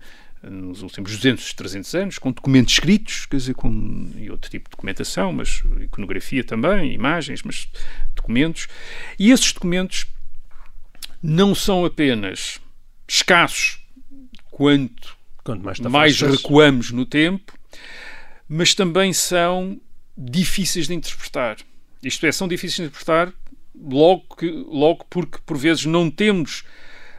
[0.50, 4.72] nos últimos 200, 300 anos, com documentos escritos, quer dizer, com e outro tipo de
[4.72, 7.68] documentação, mas iconografia também, imagens, mas
[8.16, 8.68] documentos.
[9.18, 10.06] E esses documentos
[11.22, 12.60] não são apenas
[13.08, 13.80] escassos
[14.52, 17.54] quanto Quanto mais, mais recuamos no tempo,
[18.48, 19.80] mas também são
[20.18, 21.58] difíceis de interpretar.
[22.02, 23.34] Isto é, são difíceis de interpretar
[23.76, 26.64] logo, que, logo porque por vezes não temos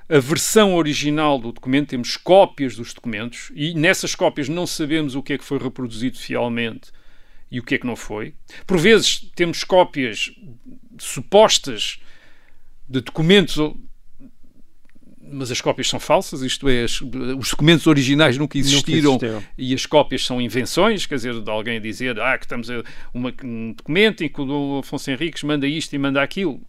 [0.09, 5.23] a versão original do documento, temos cópias dos documentos e nessas cópias não sabemos o
[5.23, 6.91] que é que foi reproduzido fielmente
[7.51, 8.35] e o que é que não foi.
[8.67, 10.31] Por vezes temos cópias
[10.99, 11.99] supostas
[12.89, 13.57] de documentos,
[15.27, 19.43] mas as cópias são falsas, isto é, as- os documentos originais nunca existiram, existiram.
[19.57, 23.33] e as cópias são invenções, quer dizer, de alguém dizer ah, que estamos a uma,
[23.43, 26.61] um documento em que o Afonso Henriques manda isto e manda aquilo,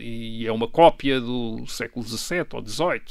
[0.00, 3.02] e é uma cópia do século XVII ou XVIII.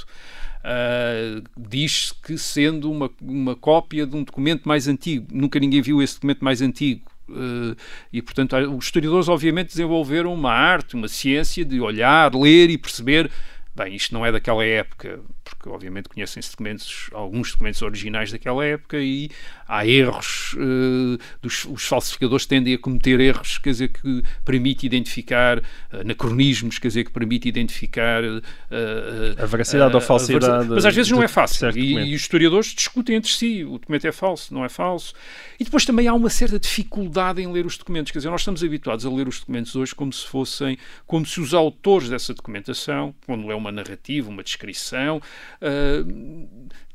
[0.63, 6.01] Ah, diz que sendo uma, uma cópia de um documento mais antigo, nunca ninguém viu
[6.01, 7.09] esse documento mais antigo.
[7.29, 7.75] Ah,
[8.11, 12.77] e portanto, há- os historiadores, obviamente, desenvolveram uma arte, uma ciência de olhar, ler e
[12.77, 13.31] perceber.
[13.75, 15.21] Bem, isto não é daquela época,
[15.59, 19.29] porque obviamente conhecem-se documentos, alguns documentos originais daquela época e
[19.67, 25.57] há erros, eh, dos, os falsificadores tendem a cometer erros, quer dizer, que permite identificar
[25.57, 30.69] eh, anacronismos, quer dizer, que permite identificar eh, A veracidade ou falsidade.
[30.69, 31.69] Mas às vezes não é fácil.
[31.77, 33.65] E, e os historiadores discutem entre si.
[33.65, 35.13] O documento é falso, não é falso.
[35.59, 38.13] E depois também há uma certa dificuldade em ler os documentos.
[38.13, 41.41] Quer dizer, nós estamos habituados a ler os documentos hoje como se fossem, como se
[41.41, 45.21] os autores dessa documentação, quando é uma narrativa, uma descrição,
[45.61, 46.05] ah,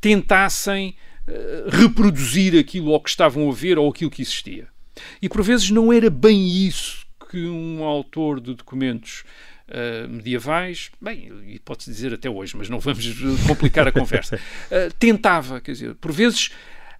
[0.00, 0.94] tentassem
[1.26, 1.32] ah,
[1.68, 4.68] reproduzir aquilo ao que estavam a ver ou aquilo que existia.
[5.20, 9.24] E por vezes não era bem isso que um autor de documentos
[9.66, 13.12] ah, medievais, bem, e pode-se dizer até hoje, mas não vamos eh,
[13.48, 14.38] complicar a conversa,
[14.70, 16.50] ah, tentava, quer dizer, por vezes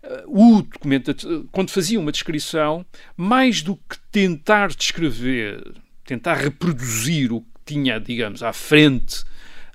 [0.02, 5.74] ah, o documento, quando fazia uma descrição, mais do que tentar descrever,
[6.06, 9.24] tentar reproduzir o que tinha, digamos, à frente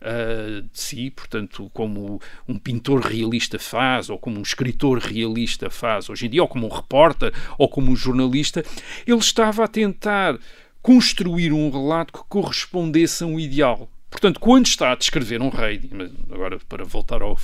[0.02, 6.10] uh, de si, portanto, como um pintor realista faz, ou como um escritor realista faz
[6.10, 8.64] hoje em dia, ou como um repórter, ou como um jornalista,
[9.06, 10.38] ele estava a tentar
[10.82, 13.90] construir um relato que correspondesse a um ideal.
[14.10, 15.90] Portanto, quando está a descrever um rei,
[16.32, 17.38] agora para voltar ao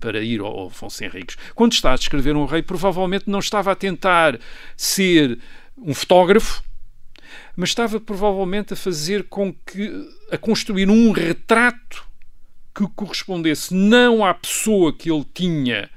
[0.00, 3.76] para ir ao Afonso Henriques, quando está a descrever um rei, provavelmente não estava a
[3.76, 4.38] tentar
[4.76, 5.38] ser
[5.76, 6.62] um fotógrafo,
[7.58, 12.06] mas estava provavelmente a fazer com que a construir um retrato
[12.72, 15.90] que correspondesse não à pessoa que ele tinha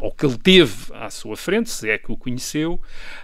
[0.00, 2.80] ou que ele teve à sua frente, se é que o conheceu,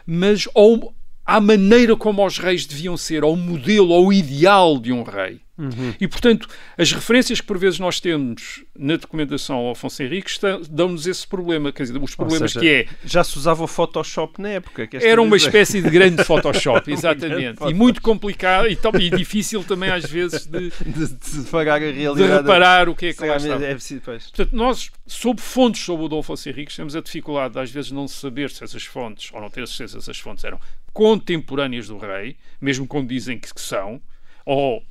[0.07, 5.03] mas ao, à maneira como os reis deviam ser, ao modelo, ao ideal de um
[5.03, 5.41] rei.
[5.59, 5.93] Uhum.
[6.01, 10.39] E, portanto, as referências que por vezes nós temos na documentação ao Afonso Henriques
[10.71, 12.87] dão-nos esse problema, quer dizer, os problemas seja, que é...
[13.05, 14.89] Já se usava o Photoshop na época.
[15.03, 15.49] Era uma dizer.
[15.49, 17.65] espécie de grande Photoshop, exatamente.
[17.65, 22.95] e muito complicado e, e, difícil também às vezes de, de, de, de reparar o
[22.95, 23.65] que é que lá estava.
[23.65, 27.71] É, Portanto, nós, sob fontes sobre o Dom Afonso Henriques, temos a dificuldade de às
[27.71, 30.61] vezes não saber se essas fontes, ou não ter certeza se essas fontes eram
[30.93, 34.01] contemporâneas do rei, mesmo quando dizem que são,
[34.45, 34.83] ou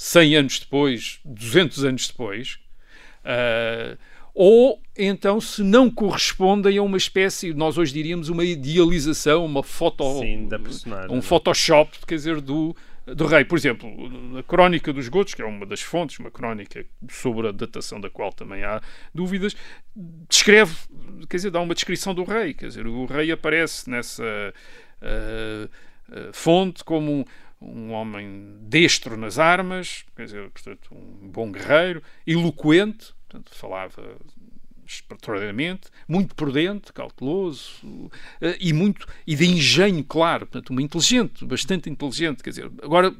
[0.00, 2.58] 100 anos depois, 200 anos depois,
[3.22, 3.98] uh,
[4.32, 10.20] ou então se não correspondem a uma espécie, nós hoje diríamos uma idealização, uma foto,
[10.20, 11.20] Sim, da personagem, um é?
[11.20, 12.74] Photoshop, quer dizer, do,
[13.06, 13.44] do rei.
[13.44, 13.90] Por exemplo,
[14.38, 18.08] a Crónica dos Gotos, que é uma das fontes, uma crónica sobre a datação da
[18.08, 18.80] qual também há
[19.14, 19.54] dúvidas,
[20.30, 20.74] descreve,
[21.28, 24.24] quer dizer, dá uma descrição do rei, quer dizer, o rei aparece nessa
[25.02, 27.24] uh, uh, fonte como um
[27.60, 34.16] um homem destro nas armas, quer dizer, portanto, um bom guerreiro, eloquente, portanto, falava
[34.86, 38.10] extraordinariamente, muito prudente, cauteloso uh,
[38.58, 43.14] e muito e de engenho claro, portanto, uma inteligente, bastante inteligente, quer dizer, agora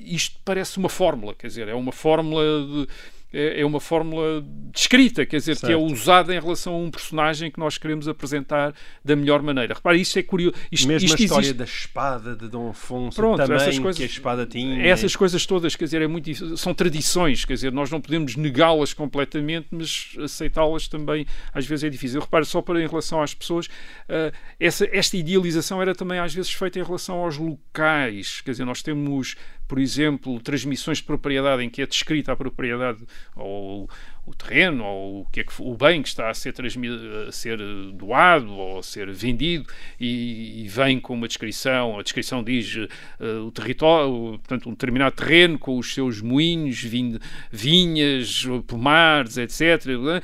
[0.00, 2.88] isto parece uma fórmula, quer dizer, é uma fórmula de
[3.34, 5.66] é, é uma fórmula descrita, quer dizer, certo.
[5.66, 8.72] que é usada em relação a um personagem que nós queremos apresentar
[9.04, 9.74] da melhor maneira.
[9.74, 10.54] Repare, isto é curioso.
[10.70, 11.58] Isto, Mesmo isto a história existe...
[11.58, 14.86] da espada de Dom Afonso Pronto, também, essas coisas, que a espada tinha.
[14.86, 18.94] Essas coisas todas, quer dizer, é muito, são tradições, quer dizer, nós não podemos negá-las
[18.94, 22.20] completamente, mas aceitá-las também às vezes é difícil.
[22.20, 26.52] Repare, só para em relação às pessoas, uh, essa, esta idealização era também às vezes
[26.52, 29.34] feita em relação aos locais, quer dizer, nós temos
[29.66, 32.98] por exemplo, transmissões de propriedade em que é descrita a propriedade
[33.34, 33.88] ou
[34.26, 36.54] o terreno ou o, que é que, o bem que está a ser,
[37.28, 37.58] a ser
[37.92, 39.66] doado ou a ser vendido
[40.00, 42.88] e, e, vem com uma descrição, a descrição diz uh,
[43.46, 46.78] o território, portanto, um determinado terreno com os seus moinhos,
[47.50, 50.22] vinhas, pomares, etc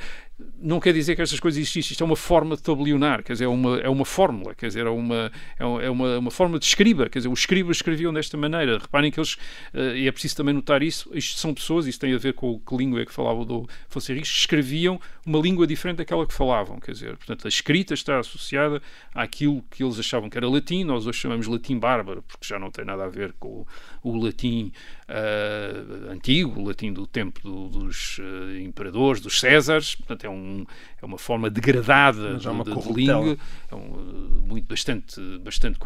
[0.61, 3.45] não quer dizer que estas coisas existem, isto é uma forma de tabelionar, quer dizer,
[3.45, 7.09] é uma, é uma fórmula, quer dizer, é uma, é uma, uma forma de escriba,
[7.09, 8.77] quer dizer, os escribas escreviam desta maneira.
[8.77, 9.35] Reparem que eles,
[9.73, 12.59] uh, e é preciso também notar isso, isto são pessoas, isso tem a ver com
[12.59, 16.91] que língua é que falava do Fonseca escreviam uma língua diferente daquela que falavam, quer
[16.91, 18.81] dizer, portanto, a escrita está associada
[19.13, 22.71] àquilo que eles achavam que era latim, nós hoje chamamos latim bárbaro, porque já não
[22.71, 23.65] tem nada a ver com
[24.03, 24.71] o, o latim
[25.11, 30.65] uh, antigo, o latim do tempo do, dos uh, imperadores, dos Césares, portanto, é um,
[31.01, 33.37] é uma forma degradada de, uma de, de língua,
[33.69, 35.79] é um, muito bastante, bastante,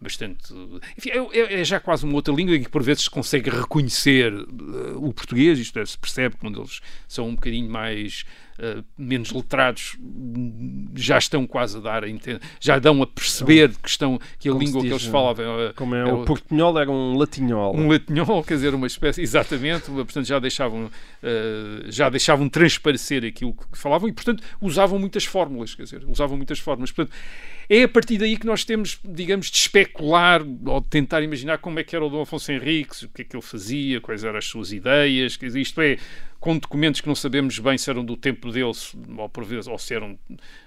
[0.00, 0.52] bastante
[0.98, 4.32] enfim, é, é, é, já quase uma outra língua que por vezes se consegue reconhecer
[4.32, 8.24] uh, o português, isto é, se percebe quando eles são um bocadinho mais
[8.56, 9.98] Uh, menos letrados
[10.94, 12.06] já estão quase a dar a
[12.60, 16.08] já dão a perceber que estão que a língua que eles falavam uh, como é,
[16.08, 17.74] é o portunhol era um latinhol.
[17.74, 20.90] Um latinhol quer dizer uma espécie exatamente portanto já deixavam uh,
[21.90, 26.60] já deixavam transparecer aquilo que falavam e portanto usavam muitas fórmulas quer dizer usavam muitas
[26.60, 27.16] fórmulas portanto
[27.68, 31.78] é a partir daí que nós temos, digamos, de especular ou de tentar imaginar como
[31.78, 34.38] é que era o Dom Afonso Henriques, o que é que ele fazia, quais eram
[34.38, 35.98] as suas ideias, dizer, isto é,
[36.44, 38.70] com documentos que não sabemos bem se eram do tempo dele
[39.16, 40.18] ou, por vezes, ou, se, eram,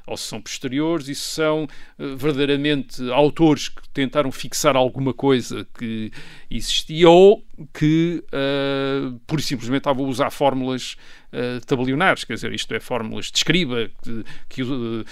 [0.07, 1.65] ou se são posteriores, e se são
[1.99, 6.11] uh, verdadeiramente autores que tentaram fixar alguma coisa que
[6.49, 10.95] existia ou que uh, pura e simplesmente estavam a usar fórmulas
[11.33, 15.05] uh, tabelionares, quer dizer, isto é, fórmulas de escriba que, que, uh,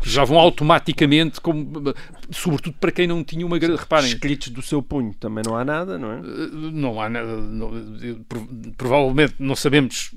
[0.00, 1.94] que já vão automaticamente, como,
[2.30, 3.80] sobretudo para quem não tinha uma grande.
[3.80, 4.08] Reparem.
[4.08, 6.20] Escritos do seu punho também não há nada, não é?
[6.20, 7.36] Não há nada.
[7.36, 7.70] Não,
[8.76, 10.14] provavelmente não sabemos.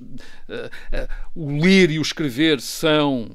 [1.36, 3.32] o ler e o escrever são.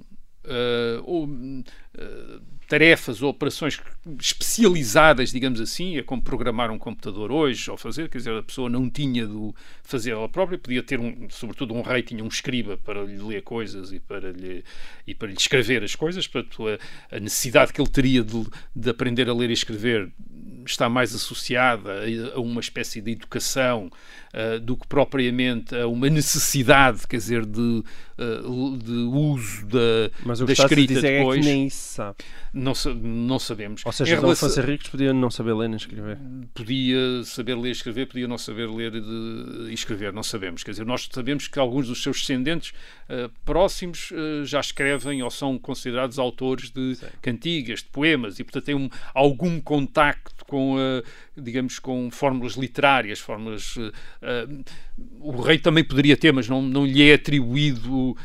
[2.66, 3.81] Tarefas ou operações
[4.20, 8.68] especializadas, digamos assim, é como programar um computador hoje ou fazer, quer dizer, a pessoa
[8.68, 12.76] não tinha de fazer ela própria, podia ter, um, sobretudo um rei tinha um escriba
[12.76, 14.64] para lhe ler coisas e para lhe,
[15.07, 18.90] e para lhe escrever as coisas, portanto a, a necessidade que ele teria de, de
[18.90, 20.11] aprender a ler e escrever
[20.64, 22.02] está mais associada
[22.35, 23.90] a uma espécie de educação
[24.37, 30.40] uh, do que propriamente a uma necessidade, quer dizer, de, uh, de uso da, Mas
[30.40, 31.38] o da escrita dizer depois.
[31.38, 32.16] É que nem isso sabe.
[32.53, 32.72] Não,
[33.03, 33.83] não sabemos.
[33.85, 34.31] Ou seja, Dom.
[34.31, 36.18] Afonso Henriques podia não saber ler nem escrever.
[36.55, 40.62] Podia saber ler e escrever, podia não saber ler e escrever, não sabemos.
[40.62, 42.72] Quer dizer, nós sabemos que alguns dos seus descendentes
[43.11, 44.11] uh, próximos
[44.44, 47.07] já escrevem ou são considerados autores de Sim.
[47.20, 51.03] cantigas, de poemas, e portanto têm um, algum contacto com, uh,
[51.37, 53.77] digamos, com fórmulas literárias, fórmulas.
[53.77, 54.64] Uh,
[55.20, 58.16] o rei também poderia ter, mas não, não lhe é atribuído,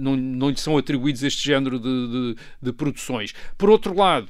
[0.00, 3.32] não, não lhe são atribuídos este género de, de, de produções.
[3.56, 4.28] Por outro lado,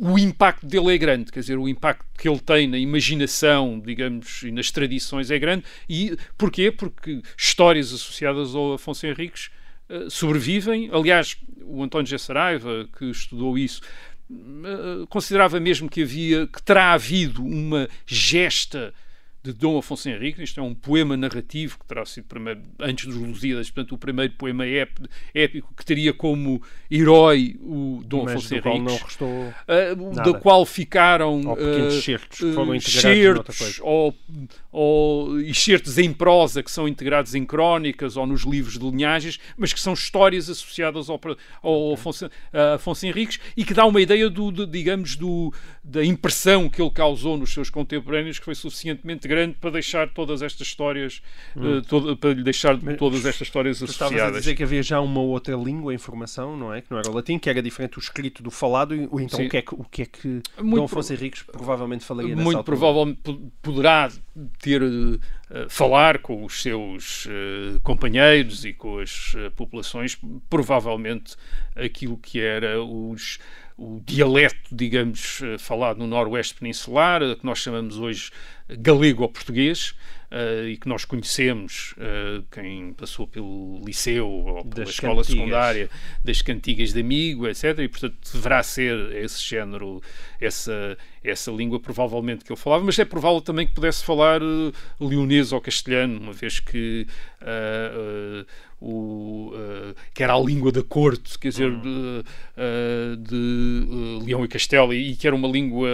[0.00, 4.42] o impacto dele é grande, quer dizer, o impacto que ele tem na imaginação, digamos,
[4.42, 5.64] e nas tradições é grande.
[5.88, 6.70] E porquê?
[6.70, 9.50] Porque histórias associadas ao Afonso Henriques
[9.88, 10.90] uh, sobrevivem.
[10.92, 12.18] Aliás, o António G.
[12.18, 14.15] Saraiva, que estudou isso, uh,
[15.08, 18.92] considerava mesmo que havia, que terá havido uma gesta
[19.52, 20.42] de Dom Afonso Henrique.
[20.42, 24.32] Isto é um poema narrativo que terá sido primeiro, antes dos Lusíadas, portanto, o primeiro
[24.34, 24.64] poema
[25.34, 28.82] épico que teria como herói o Dom Mas Afonso Henriques.
[28.82, 30.32] não restou uh, nada.
[30.32, 34.14] da qual ficaram Ou pequenos uh, certos que foram integrados noutra certos ou,
[34.72, 39.72] ou excertos em prosa que são integrados em crónicas ou nos livros de linhagens, mas
[39.72, 41.20] que são histórias associadas ao,
[41.62, 46.04] ao Afonso, a Afonso Henriques e que dá uma ideia do, de, digamos, do, da
[46.04, 50.66] impressão que ele causou nos seus contemporâneos que foi suficientemente grande para deixar todas estas
[50.68, 51.22] histórias,
[51.56, 54.38] uh, todo- para lhe deixar todas estas histórias Tu estavas a associadas.
[54.42, 56.80] dizer que havia já uma outra língua em formação, não é?
[56.80, 59.46] Que não era o latim, que era diferente o escrito do falado, ou então Sim.
[59.46, 62.44] o que é que, o que, é que Muito Dom Afonso Henriques provavelmente falaria nessa
[62.44, 62.76] muito altura?
[62.76, 64.10] provavelmente po- poderá
[64.60, 70.18] ter eh, falar com os seus eh, companheiros e com as populações
[70.50, 71.36] provavelmente
[71.74, 73.38] aquilo que era os
[73.78, 78.30] o dialeto, digamos, falado no Noroeste Peninsular, que nós chamamos hoje
[78.68, 79.94] galego ou português,
[80.28, 85.26] eh, e que nós conhecemos, eh, quem passou pelo liceu ou pela Das escola cantigas.
[85.28, 85.90] secundária,
[86.24, 87.78] das cantigas de amigo, etc.
[87.78, 90.02] E, portanto, deverá ser esse género,
[90.40, 94.72] essa, essa língua, provavelmente, que ele falava, mas é provável também que pudesse falar eh,
[94.98, 97.06] leonês ou castelhano, uma vez que.
[98.80, 102.24] o, ah, que era a língua da corte, quer dizer, de,
[102.56, 103.86] ah, de,
[104.20, 105.88] ah, Leão e Castelo, e, e que era uma língua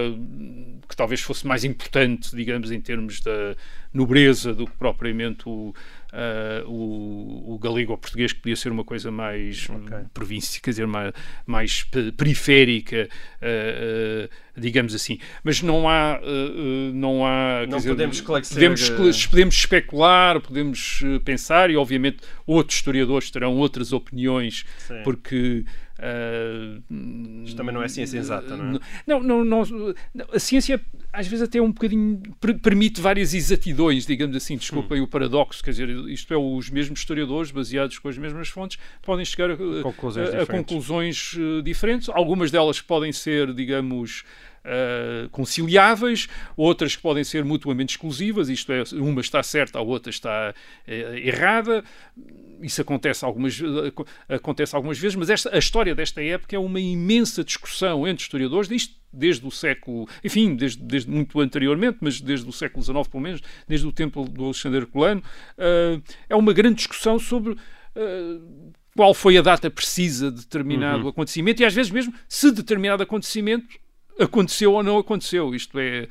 [0.89, 3.57] que talvez fosse mais importante, digamos, em termos da
[3.93, 5.75] nobreza do que propriamente o,
[6.13, 9.97] ah, o, o galego ou português, que podia ser uma coisa mais Ok.
[10.15, 11.13] província, quer dizer, mais,
[11.47, 13.09] mais pe- periférica,
[13.41, 15.19] ah, ah, digamos assim.
[15.45, 16.21] Mas não há,
[16.95, 22.19] não há, Não dizer, podemos podemos, eh, escle- podemos especular, podemos eh, pensar e obviamente
[22.47, 25.03] outros historiadores terão outras opiniões Sim.
[25.05, 25.65] porque
[26.03, 26.81] ah,
[27.45, 28.81] Isto também não é ciência exata, não é?
[29.07, 29.95] não, não, não,
[30.33, 30.81] a ciência
[31.13, 35.05] às vezes até um bocadinho per- permite várias exatidões, digamos assim, desculpem Hum.
[35.05, 39.25] o paradoxo, quer dizer, isto é, os mesmos historiadores, baseados com as mesmas fontes, podem
[39.25, 40.49] chegar a, Conclusões a- a diferentes.
[40.75, 42.09] conclusões eh, diferentes.
[42.09, 44.25] Algumas delas podem ser, digamos,
[44.65, 50.09] eh, conciliáveis, outras que podem ser mutuamente exclusivas, isto é, uma está certa, a outra
[50.09, 50.55] está
[50.87, 51.85] eh, errada.
[52.63, 56.81] Isso acontece algumas, aco- acontece algumas vezes, mas esta, a história desta época é uma
[56.81, 62.49] imensa discussão entre historiadores, isto desde o século, enfim, desde, desde muito anteriormente, mas desde
[62.49, 65.23] o século XIX, pelo menos, desde o tempo do Alexandre Herculano,
[65.59, 67.55] eh, é uma grande discussão sobre
[67.95, 68.39] eh,
[68.97, 73.67] qual foi a data precisa de determinado acontecimento e às vezes mesmo se determinado acontecimento
[74.19, 75.55] aconteceu ou não aconteceu.
[75.55, 76.09] Isto é,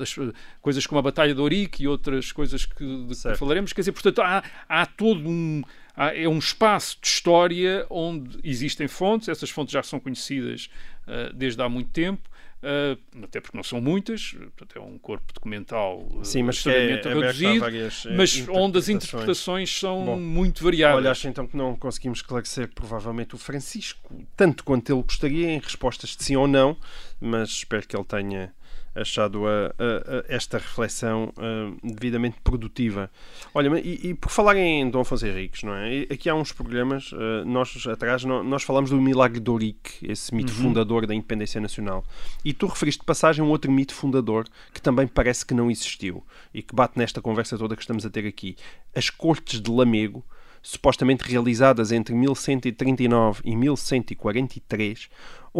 [0.00, 0.14] as,
[0.60, 2.74] coisas como a Batalha de Ourique e outras coisas que,
[3.06, 3.72] que falaremos.
[3.72, 5.62] Quer dizer, portanto, há, há todo um.
[5.96, 10.68] há- é um espaço de história onde existem fontes, essas fontes já são conhecidas
[11.06, 12.28] eh, desde há muito tempo.
[12.62, 16.58] eh, até porque não são muitas, portanto é um corpo documental eh, Sim, mas é
[16.58, 18.94] extremamente a reduzido, várias, eh, mas onde as interpretações.
[18.94, 20.96] interpretações são Bom, muito variadas.
[20.96, 25.60] Olha, acho então que não conseguimos esclarecer provavelmente o Francisco tanto quanto ele gostaria em
[25.60, 26.76] respostas de sim ou não,
[27.20, 28.52] mas espero que ele tenha
[28.94, 33.08] achado a- a- a- esta reflexão ah, devidamente produtiva.
[33.54, 36.00] Olha, e, e por falar em Dom Afonso Henriques, não é?
[36.10, 40.34] Aqui há uns programas, ah, nós atrás, nó- nós falamos do Milagre de Ourique, esse
[40.34, 42.04] mito fundador da independência nacional.
[42.44, 46.24] E tu referiste de passagem um outro mito fundador que também parece que não existiu
[46.52, 48.56] e que bate nesta conversa toda que estamos a ter aqui.
[48.96, 50.24] As Cortes de Lamego,
[50.60, 55.08] supostamente realizadas entre 1139 e 1143,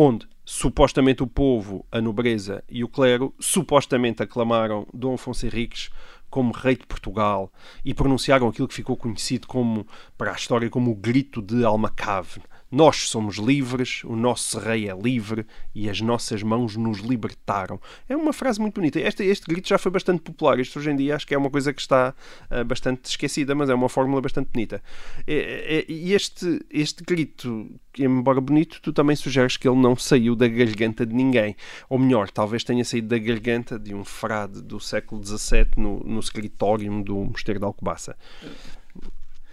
[0.00, 5.90] onde supostamente o povo, a nobreza e o clero supostamente aclamaram Dom Afonso Henriques
[6.30, 7.52] como rei de Portugal
[7.84, 9.84] e pronunciaram aquilo que ficou conhecido como
[10.16, 12.40] para a história como o grito de Almacave.
[12.70, 17.80] Nós somos livres, o nosso rei é livre e as nossas mãos nos libertaram.
[18.08, 19.00] É uma frase muito bonita.
[19.00, 20.58] Este, este grito já foi bastante popular.
[20.58, 22.14] Isto hoje em dia acho que é uma coisa que está
[22.50, 24.82] ah, bastante esquecida, mas é uma fórmula bastante bonita.
[25.26, 31.06] E este, este grito, embora bonito, tu também sugeres que ele não saiu da garganta
[31.06, 31.56] de ninguém.
[31.88, 36.20] Ou melhor, talvez tenha saído da garganta de um frade do século XVII no, no
[36.20, 38.14] escritório do Mosteiro de Alcobaça.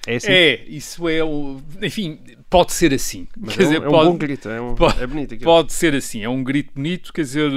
[0.08, 0.32] É assim?
[0.32, 1.60] É, isso é o.
[1.82, 3.28] Enfim, pode ser assim.
[3.38, 5.34] Mas quer é, um, dizer, é um pode, bom grito, é, um- pode- é bonito
[5.34, 5.50] aquilo.
[5.50, 6.24] pode ser assim.
[6.24, 7.52] É um grito bonito, quer dizer.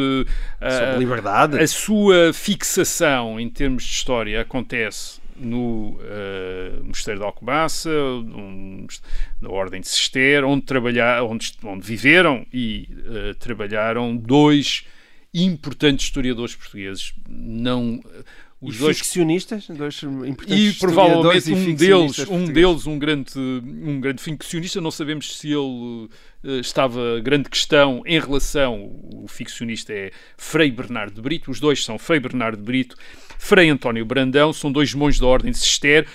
[0.61, 1.59] eh, Sobre liberdade.
[1.59, 8.87] a sua fixação em termos de história acontece no eh, Mosteiro de Alcobaça, um-
[9.41, 14.85] da Ordem de Cister, onde, trabalhar, onde, onde viveram e uh, trabalharam dois
[15.33, 17.13] importantes historiadores portugueses.
[17.29, 18.01] Não,
[18.61, 24.01] os e dois ficcionistas, dois importantes e provavelmente um deles, um deles um grande um
[24.01, 26.09] grande ficcionista, não sabemos se ele
[26.45, 31.85] uh, estava grande questão em relação o ficcionista é Frei Bernardo de Brito, os dois
[31.85, 32.97] são Frei Bernardo de Brito,
[33.39, 36.07] Frei António Brandão, são dois monges da ordem de Cister.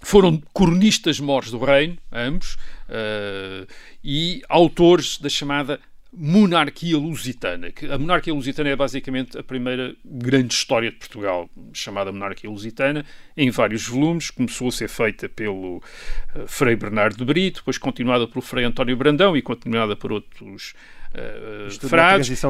[0.00, 2.54] Foram coronistas mores do reino, ambos,
[2.88, 3.66] uh,
[4.04, 5.80] e autores da chamada
[6.12, 7.70] monarquia lusitana.
[7.92, 13.04] A monarquia lusitana é basicamente a primeira grande história de Portugal, chamada monarquia lusitana,
[13.36, 14.30] em vários volumes.
[14.30, 18.96] Começou a ser feita pelo uh, Frei Bernardo de Brito, depois continuada pelo Frei António
[18.96, 20.74] Brandão e continuada por outros
[21.12, 22.42] uh, frades.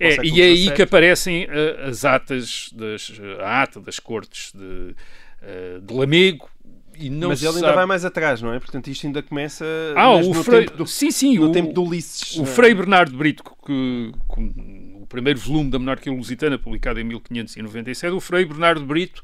[0.00, 4.52] E, é, e é aí que aparecem uh, as atas, das, a ata das cortes
[4.52, 4.94] de,
[5.80, 6.50] de Lamego,
[7.08, 7.64] mas ele sabe...
[7.64, 8.58] ainda vai mais atrás, não é?
[8.58, 9.64] Portanto, isto ainda começa
[9.96, 10.66] ah, o Frei...
[10.66, 10.86] tempo do...
[10.86, 11.52] sim, sim, no o...
[11.52, 12.36] tempo do Ulisses.
[12.36, 14.40] O Frei Bernardo Brito, que, que,
[15.00, 19.22] o primeiro volume da Monarquia Lusitana, publicado em 1597, o Frei Bernardo Brito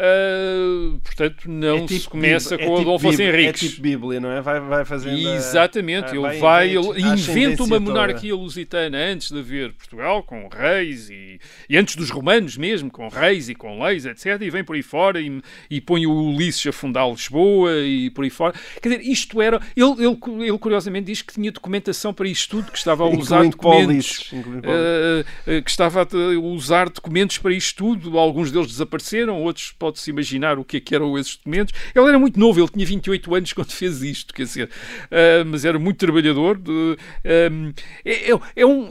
[0.00, 3.62] Uh, portanto, não é tipo se começa com é tipo Adolfo Bíblia, Henriques.
[3.62, 4.40] É tipo Bíblia, não é?
[4.40, 5.18] Vai, vai fazendo.
[5.18, 8.42] Exatamente, ele vai, ele inventa uma monarquia toda.
[8.42, 11.38] lusitana antes de haver Portugal, com reis e,
[11.68, 14.40] e, antes dos romanos mesmo, com reis e com leis, etc.
[14.40, 18.24] E vem por aí fora e, e põe o Ulisses a fundar Lisboa e por
[18.24, 18.54] aí fora.
[18.80, 19.60] Quer dizer, isto era.
[19.76, 23.44] Ele, ele, ele curiosamente diz que tinha documentação para isto tudo, que estava a usar
[23.44, 24.32] documentos.
[24.32, 28.18] Uh, que estava a usar documentos para isto tudo.
[28.18, 31.74] Alguns deles desapareceram, outros podem pode-se imaginar o que é que eram esses documentos.
[31.94, 35.64] Ele era muito novo, ele tinha 28 anos quando fez isto, quer dizer, uh, mas
[35.64, 36.56] era muito trabalhador.
[36.56, 37.74] De, uh,
[38.04, 38.88] é, é, é, um,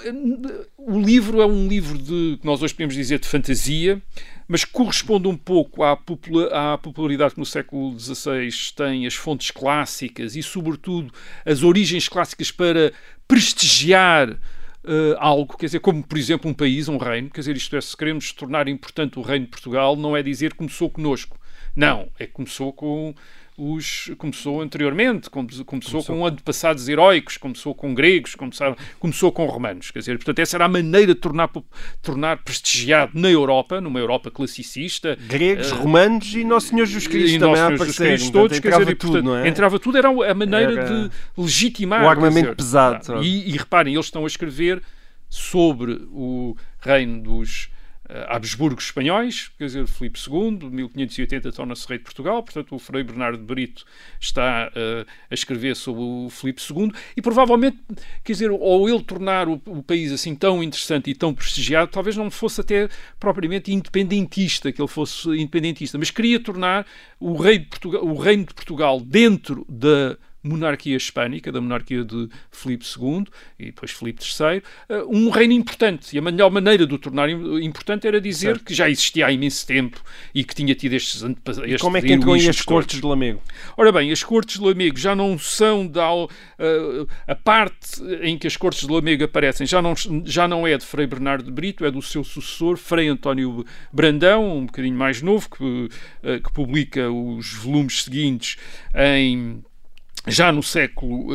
[0.77, 4.01] o livro é um livro de, que nós hoje podemos dizer, de fantasia,
[4.47, 10.35] mas corresponde um pouco à, à popularidade que no século XVI tem as fontes clássicas
[10.35, 11.13] e, sobretudo,
[11.45, 12.91] as origens clássicas para
[13.27, 14.37] prestigiar
[14.83, 17.81] uh, algo, quer dizer, como por exemplo um país, um reino, quer dizer, isto é,
[17.81, 21.37] se queremos tornar importante o reino de Portugal, não é dizer começou conosco.
[21.75, 23.13] Não, é que começou com
[23.59, 29.91] os começou anteriormente, começou, começou com antepassados heróicos, começou com gregos, começou, começou com romanos.
[29.91, 31.49] Quer dizer, portanto, essa era a maneira de tornar,
[32.01, 35.17] tornar prestigiado na Europa, numa Europa classicista.
[35.27, 38.59] Gregos, uh, romanos e Nosso Senhor Jesus Cristo e também Nosso Senhor Jesus Cristo, todos,
[38.59, 39.47] quer dizer, tudo, portanto, é?
[39.49, 42.05] entrava tudo, era a maneira era de legitimar.
[42.05, 43.21] O armamento dizer, pesado.
[43.21, 44.81] E, e reparem, eles estão a escrever
[45.27, 47.69] sobre o reino dos
[48.27, 53.37] Habsburgos espanhóis, quer dizer, Filipe II, 1580 torna-se rei de Portugal, portanto o Frei Bernardo
[53.37, 53.85] Brito
[54.19, 57.77] está uh, a escrever sobre o Filipe II e provavelmente,
[58.23, 62.17] quer dizer, ou ele tornar o, o, país assim tão interessante e tão prestigiado, talvez
[62.17, 62.89] não fosse até
[63.19, 66.87] propriamente independentista, que ele fosse independentista, mas queria tornar
[67.19, 72.29] o, rei de Portugal, o reino de Portugal dentro da monarquia hispânica, da monarquia de
[72.51, 73.25] Filipe II
[73.57, 76.15] e depois Filipe III, eh, um reino importante.
[76.15, 78.65] E a melhor maneira de o tornar importante era dizer certo.
[78.65, 80.01] que já existia há imenso tempo
[80.33, 81.81] e que tinha tido estes antepassados.
[81.81, 83.41] Como é que entram aí as cortes de Lamego?
[83.75, 86.29] Ora bem, as cortes de Lamego já não são da, uh,
[87.27, 89.93] a parte em que as cortes de Lamego aparecem já não,
[90.25, 94.57] já não é de Frei Bernardo de Brito, é do seu sucessor, Frei António Brandão,
[94.57, 98.57] um bocadinho mais novo, que, uh, que publica os volumes seguintes
[98.95, 99.61] em
[100.29, 101.27] já no século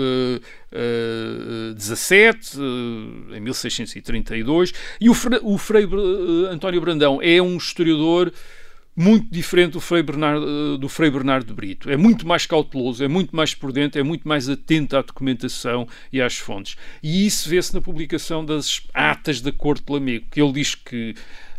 [1.77, 7.57] XVII, uh, uh, em 1632, e o, Fre o Frei uh, António Brandão é um
[7.57, 8.33] historiador
[8.97, 11.91] muito diferente do Frei, Bernardo, uh, do Frei Bernardo Brito.
[11.91, 16.21] É muito mais cauteloso, é muito mais prudente, é muito mais atento à documentação e
[16.21, 16.77] às fontes.
[17.03, 21.15] E isso vê-se na publicação das atas da Corte de Lamego, que ele diz que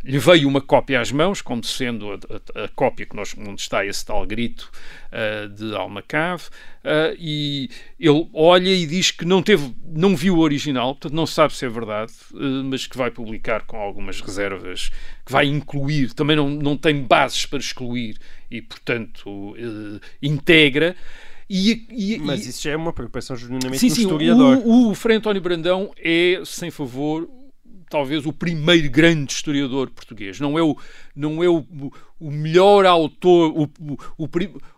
[0.06, 2.16] lhe veio uma cópia às mãos, como sendo a,
[2.60, 4.72] a, a cópia que nós, onde está esse tal grito
[5.12, 10.40] uh, de Almacave, uh, e ele olha e diz que não teve, não viu o
[10.40, 14.92] original, portanto não sabe se é verdade, uh, mas que vai publicar com algumas reservas,
[15.26, 18.18] que vai incluir, também não, não tem bases para excluir
[18.52, 19.56] e, portanto,
[20.22, 20.96] integra.
[21.50, 24.58] E, e, mas isso já é uma preocupação genuinamente sim, do sim, historiador.
[24.66, 27.28] O, o Frei António Brandão é, sem favor,
[27.90, 30.40] talvez o primeiro grande historiador português.
[30.40, 30.78] Não é o,
[31.16, 31.66] não é o,
[32.20, 33.64] o melhor autor, o,
[34.18, 34.28] o,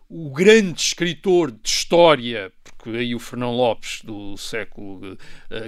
[0.10, 5.18] o, grande escritor de história, porque aí o Fernão Lopes do século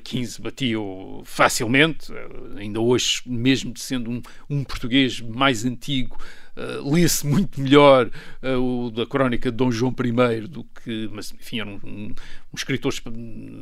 [0.05, 0.77] XV eh, batia
[1.23, 6.17] facilmente, eh, ainda hoje, mesmo sendo um, um português mais antigo,
[6.55, 8.09] uh, lê-se muito melhor
[8.43, 12.05] uh, o da crónica de Dom João I do que, mas enfim, era um, um,
[12.07, 12.93] um escritor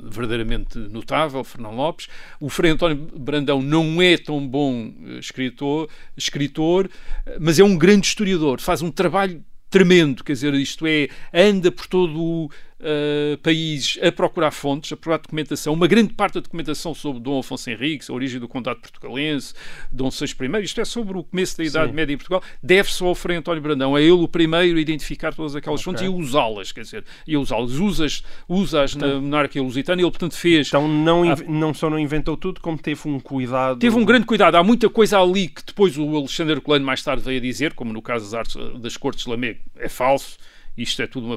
[0.04, 2.08] verdadeiramente notável, Fernão Lopes.
[2.40, 6.90] O Frei António Brandão não é tão bom escritor, escritor,
[7.40, 11.88] mas é um grande historiador, faz um trabalho tremendo, quer dizer, isto é, anda por
[11.88, 12.50] todo
[12.80, 15.74] uh, países a procurar fontes, a procurar documentação.
[15.74, 19.54] Uma grande parte da documentação sobre Dom Afonso Henriques, a origem do condado portugalense,
[19.92, 21.96] Dom VI I, isto é sobre o começo da Idade Sim.
[21.96, 23.98] Média em Portugal, deve-se ao Frei António Brandão.
[23.98, 25.94] É ele o primeiro a identificar todas aquelas okay.
[25.94, 27.72] fontes e usá-las, quer dizer, e usá-las.
[27.74, 30.68] Usas, usas então, na monarquia lusitana, ele, portanto, fez.
[30.68, 33.80] Então, não, não só não inventou tudo, como teve um cuidado.
[33.80, 34.56] Teve um grande cuidado.
[34.56, 37.94] Há muita coisa ali que depois o Alexandre Colano mais tarde veio a dizer, como
[37.94, 40.38] no caso das, artes, das Cortes de Lamego, é falso
[40.78, 41.36] isto é tudo uma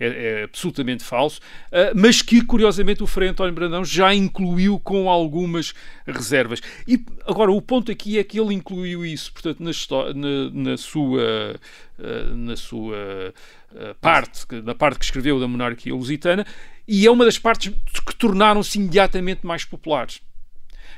[0.00, 5.10] é, é absolutamente falso, uh, mas que curiosamente o Frei António Brandão já incluiu com
[5.10, 5.74] algumas
[6.06, 6.60] reservas.
[6.86, 9.70] E agora o ponto aqui é que ele incluiu isso, portanto, na,
[10.14, 11.60] na, na sua,
[11.98, 12.96] uh, na sua
[13.72, 16.46] uh, parte, na parte que escreveu da monarquia lusitana,
[16.86, 17.72] e é uma das partes
[18.06, 20.22] que tornaram-se imediatamente mais populares.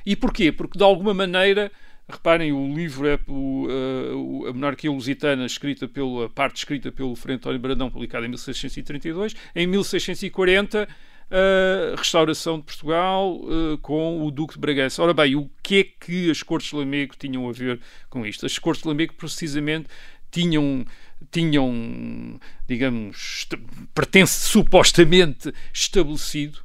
[0.06, 0.52] E porquê?
[0.52, 1.70] Porque de alguma maneira
[2.10, 7.14] Reparem, o livro é o, uh, a Monarquia Lusitana, escrita pelo, a parte escrita pelo
[7.14, 9.34] Frei António Brandão, publicada em 1632.
[9.54, 10.88] Em 1640,
[11.30, 15.02] a restauração de Portugal uh, com o Duque de Bragança.
[15.02, 18.44] Ora bem, o que é que as Cortes de Lamego tinham a ver com isto?
[18.44, 19.88] As Cortes de Lamego, precisamente,
[20.30, 20.84] tinham
[21.30, 23.46] tinham, digamos,
[23.94, 26.60] pertence supostamente estabelecido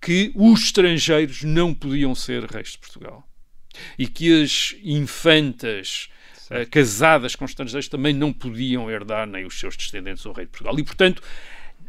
[0.00, 3.24] que os estrangeiros não podiam ser reis de Portugal
[3.98, 6.08] e que as infantas
[6.50, 10.50] uh, casadas com estrangeiros também não podiam herdar nem os seus descendentes o rei de
[10.50, 10.78] Portugal.
[10.78, 11.22] E, portanto,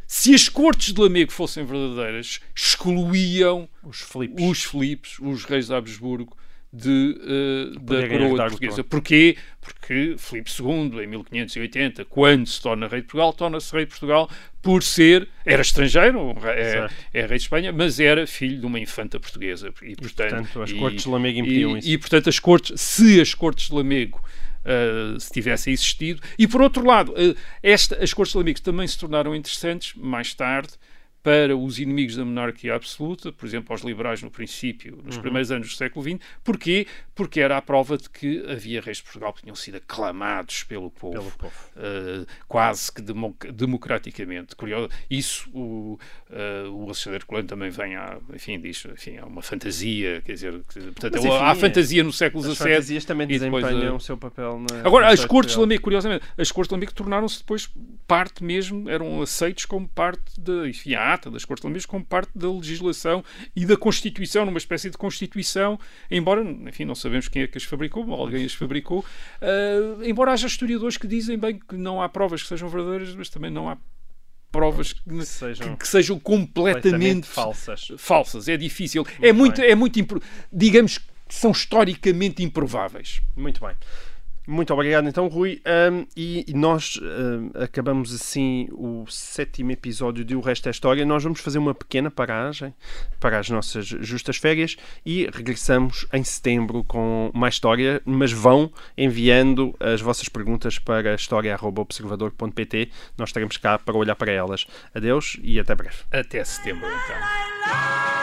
[0.08, 5.74] se as cortes de Lamego fossem verdadeiras, excluíam os Filipes, os, Filipes, os reis de
[5.74, 6.38] Habsburgo,
[6.74, 8.84] de, uh, da coroa portuguesa.
[8.84, 9.38] Porquê?
[9.62, 14.28] Porque Filipe II, em 1580, quando se torna rei de Portugal, torna-se rei de Portugal
[14.60, 19.20] por ser, era estrangeiro, é, é, rei de Espanha, mas era filho de uma infanta
[19.20, 19.72] portuguesa.
[19.84, 21.90] E, portanto, e, portanto as e, cortes de Lamego impediam e, isso.
[21.90, 24.20] E, portanto, as cortes, se as cortes de Lamego
[24.64, 26.22] Uh, se tivessem existido.
[26.40, 30.34] E por outro lado, uh, esta, as cortes de Lamego também se tornaram interessantes mais
[30.34, 30.70] tarde
[31.24, 35.22] para os inimigos da monarquia absoluta, por exemplo, aos liberais no princípio, nos uhum.
[35.22, 36.20] primeiros anos do século XX.
[36.44, 36.86] Porquê?
[37.16, 40.92] Porque era a prova de que havia reis de Portugal que tinham sido aclamados pelo
[40.92, 41.54] povo, pelo povo.
[41.78, 44.54] Uh, quase que demo democraticamente.
[44.54, 44.90] Curioso.
[45.10, 45.98] Isso o,
[46.30, 50.52] uh, o Alexandre Colano também vem a, enfim, diz, enfim, é uma fantasia, quer dizer,
[50.52, 52.52] portanto, Mas, enfim, há fantasia no século XVII.
[52.52, 56.26] As fantasias também desempenham uh, o seu papel na, Agora, as cortes de Lamego, curiosamente,
[56.38, 57.72] as cortes de Lamego tornaram-se depois
[58.06, 62.32] parte mesmo, eram aceitos como parte de, enfim, a ata das Cortes Lameiras como parte
[62.36, 63.24] da legislação
[63.55, 67.64] e da Constituição, numa espécie de Constituição, embora, enfim, não sabemos quem é que as
[67.64, 72.41] fabricou, alguém as fabricou, uh, embora haja historiadores que dizem bem que não há provas
[72.41, 73.78] que sejam verdadeiras, mas também não há
[74.51, 77.91] provas que sejam, que, que sejam completamente falsas.
[77.97, 78.47] falsas.
[78.47, 79.03] É difícil.
[79.03, 83.22] Muito é muito, é muito, digamos, são historicamente improváveis.
[83.36, 83.76] Muito bem.
[84.46, 85.62] Muito obrigado, então, Rui.
[85.66, 91.06] Um, e, e, nós um, acabamos assim o sétimo episódio de O Resto é História.
[91.06, 92.74] Nós vamos fazer uma pequena paragem
[93.20, 94.76] para as nossas justas férias
[95.06, 98.02] e regressamos em setembro com mais história.
[98.06, 102.91] Mas vão enviando as vossas perguntas para história.observador.pt.
[103.18, 104.66] Nós estaremos cá para olhar para elas.
[104.94, 105.98] Adeus e até breve.
[106.12, 108.23] Até setembro, então.